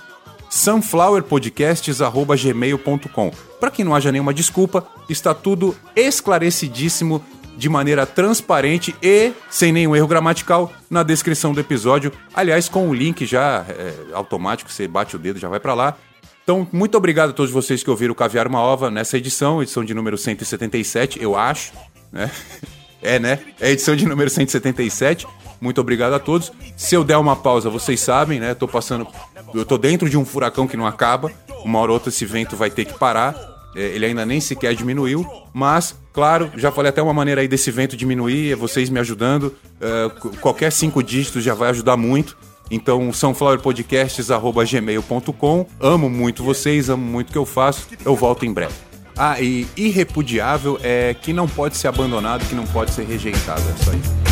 sunflowerpodcasts.gmail.com. 0.51 3.31
Para 3.59 3.71
que 3.71 3.83
não 3.83 3.95
haja 3.95 4.11
nenhuma 4.11 4.33
desculpa, 4.33 4.85
está 5.09 5.33
tudo 5.33 5.75
esclarecidíssimo 5.95 7.23
de 7.57 7.69
maneira 7.69 8.05
transparente 8.05 8.95
e 9.01 9.31
sem 9.49 9.71
nenhum 9.71 9.95
erro 9.95 10.07
gramatical 10.07 10.71
na 10.89 11.03
descrição 11.03 11.53
do 11.53 11.59
episódio. 11.59 12.11
Aliás, 12.33 12.67
com 12.67 12.89
o 12.89 12.93
link 12.93 13.25
já 13.25 13.65
é, 13.69 13.93
automático, 14.13 14.71
você 14.71 14.87
bate 14.87 15.15
o 15.15 15.19
dedo, 15.19 15.39
já 15.39 15.47
vai 15.47 15.59
para 15.59 15.73
lá. 15.73 15.95
Então, 16.43 16.67
muito 16.71 16.97
obrigado 16.97 17.29
a 17.29 17.33
todos 17.33 17.51
vocês 17.51 17.83
que 17.83 17.89
ouviram 17.89 18.13
o 18.13 18.15
Caviar 18.15 18.47
Uma 18.47 18.59
Ova 18.59 18.89
nessa 18.89 19.17
edição, 19.17 19.61
edição 19.61 19.85
de 19.85 19.93
número 19.93 20.17
177, 20.17 21.21
eu 21.21 21.35
acho, 21.35 21.71
né? 22.11 22.31
É, 23.03 23.17
né? 23.17 23.39
É 23.59 23.71
edição 23.71 23.95
de 23.95 24.05
número 24.05 24.29
177. 24.29 25.25
Muito 25.61 25.79
obrigado 25.79 26.13
a 26.13 26.19
todos. 26.19 26.51
Se 26.75 26.95
eu 26.95 27.03
der 27.03 27.17
uma 27.17 27.35
pausa, 27.35 27.69
vocês 27.69 28.01
sabem, 28.01 28.39
né? 28.39 28.55
Tô 28.55 28.67
passando. 28.67 29.05
Eu 29.53 29.63
tô 29.63 29.77
dentro 29.77 30.09
de 30.09 30.17
um 30.17 30.25
furacão 30.25 30.65
que 30.67 30.75
não 30.75 30.87
acaba. 30.87 31.31
Uma 31.63 31.77
hora 31.79 31.91
ou 31.91 31.93
outra 31.93 32.09
esse 32.09 32.25
vento 32.25 32.55
vai 32.55 32.71
ter 32.71 32.85
que 32.85 32.97
parar. 32.97 33.35
É, 33.75 33.81
ele 33.81 34.07
ainda 34.07 34.25
nem 34.25 34.41
sequer 34.41 34.73
diminuiu. 34.73 35.23
Mas, 35.53 35.95
claro, 36.11 36.49
já 36.57 36.71
falei 36.71 36.89
até 36.89 36.99
uma 37.01 37.13
maneira 37.13 37.41
aí 37.41 37.47
desse 37.47 37.69
vento 37.69 37.95
diminuir, 37.95 38.53
é 38.53 38.55
vocês 38.55 38.89
me 38.89 38.99
ajudando. 38.99 39.55
É, 39.79 40.09
qualquer 40.41 40.71
cinco 40.71 41.03
dígitos 41.03 41.43
já 41.43 41.53
vai 41.53 41.69
ajudar 41.69 41.95
muito. 41.95 42.35
Então, 42.71 43.13
sunflowerpodcasts.gmail.com. 43.13 45.67
Amo 45.79 46.09
muito 46.09 46.43
vocês, 46.43 46.89
amo 46.89 47.05
muito 47.05 47.29
o 47.29 47.33
que 47.33 47.37
eu 47.37 47.45
faço. 47.45 47.87
Eu 48.03 48.15
volto 48.15 48.43
em 48.45 48.53
breve. 48.53 48.73
Ah, 49.15 49.39
e 49.39 49.67
irrepudiável 49.75 50.79
é 50.81 51.13
que 51.13 51.31
não 51.33 51.47
pode 51.47 51.77
ser 51.77 51.87
abandonado, 51.89 52.43
que 52.47 52.55
não 52.55 52.65
pode 52.65 52.89
ser 52.91 53.03
rejeitado. 53.03 53.61
É 53.61 53.75
só 53.83 53.91
isso. 53.91 54.30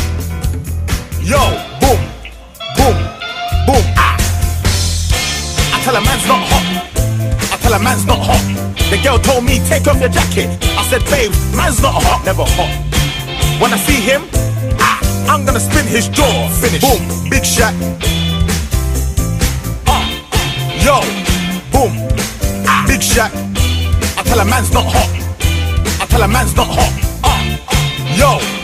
Yo, 1.22 1.38
boom, 1.80 2.00
boom, 2.76 2.96
boom. 3.66 3.84
Ah. 3.96 4.16
I 5.74 5.80
tell 5.84 5.94
a 5.94 6.00
man's 6.00 6.26
not 6.26 6.40
hot. 6.48 6.66
I 7.52 7.56
tell 7.60 7.74
a 7.74 7.78
man's 7.78 8.06
not 8.06 8.18
hot. 8.18 8.40
The 8.90 8.98
girl 9.02 9.18
told 9.18 9.44
me, 9.44 9.60
take 9.68 9.86
off 9.86 10.00
your 10.00 10.08
jacket. 10.08 10.48
I 10.76 10.82
said, 10.88 11.04
babe, 11.12 11.30
man's 11.54 11.82
not 11.82 11.92
hot, 11.92 12.24
never 12.24 12.44
hot. 12.44 12.72
When 13.60 13.72
I 13.72 13.76
see 13.76 14.00
him, 14.00 14.22
ah, 14.80 14.98
I'm 15.28 15.44
gonna 15.44 15.60
spin 15.60 15.86
his 15.86 16.08
jaw. 16.08 16.48
Finish. 16.58 16.80
Boom, 16.80 17.04
big 17.28 17.44
shot. 17.44 17.74
Uh, 19.86 20.04
yo, 20.80 21.04
boom, 21.70 21.92
ah, 22.66 22.84
big 22.88 23.02
shot. 23.02 23.30
I 24.16 24.22
tell 24.24 24.40
a 24.40 24.44
man's 24.44 24.72
not 24.72 24.86
hot. 24.88 25.10
I 26.00 26.06
tell 26.06 26.22
a 26.22 26.28
man's 26.28 26.56
not 26.56 26.66
hot. 26.66 26.92
Uh, 27.22 27.38
yo, 28.16 28.59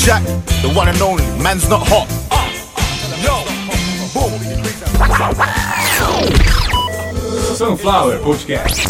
Shaq, 0.00 0.24
the 0.62 0.72
one 0.72 0.88
and 0.88 1.02
only, 1.02 1.24
man's 1.42 1.68
not 1.68 1.86
hot. 1.86 2.08
Sunflower 7.54 8.16
Podcast. 8.20 8.89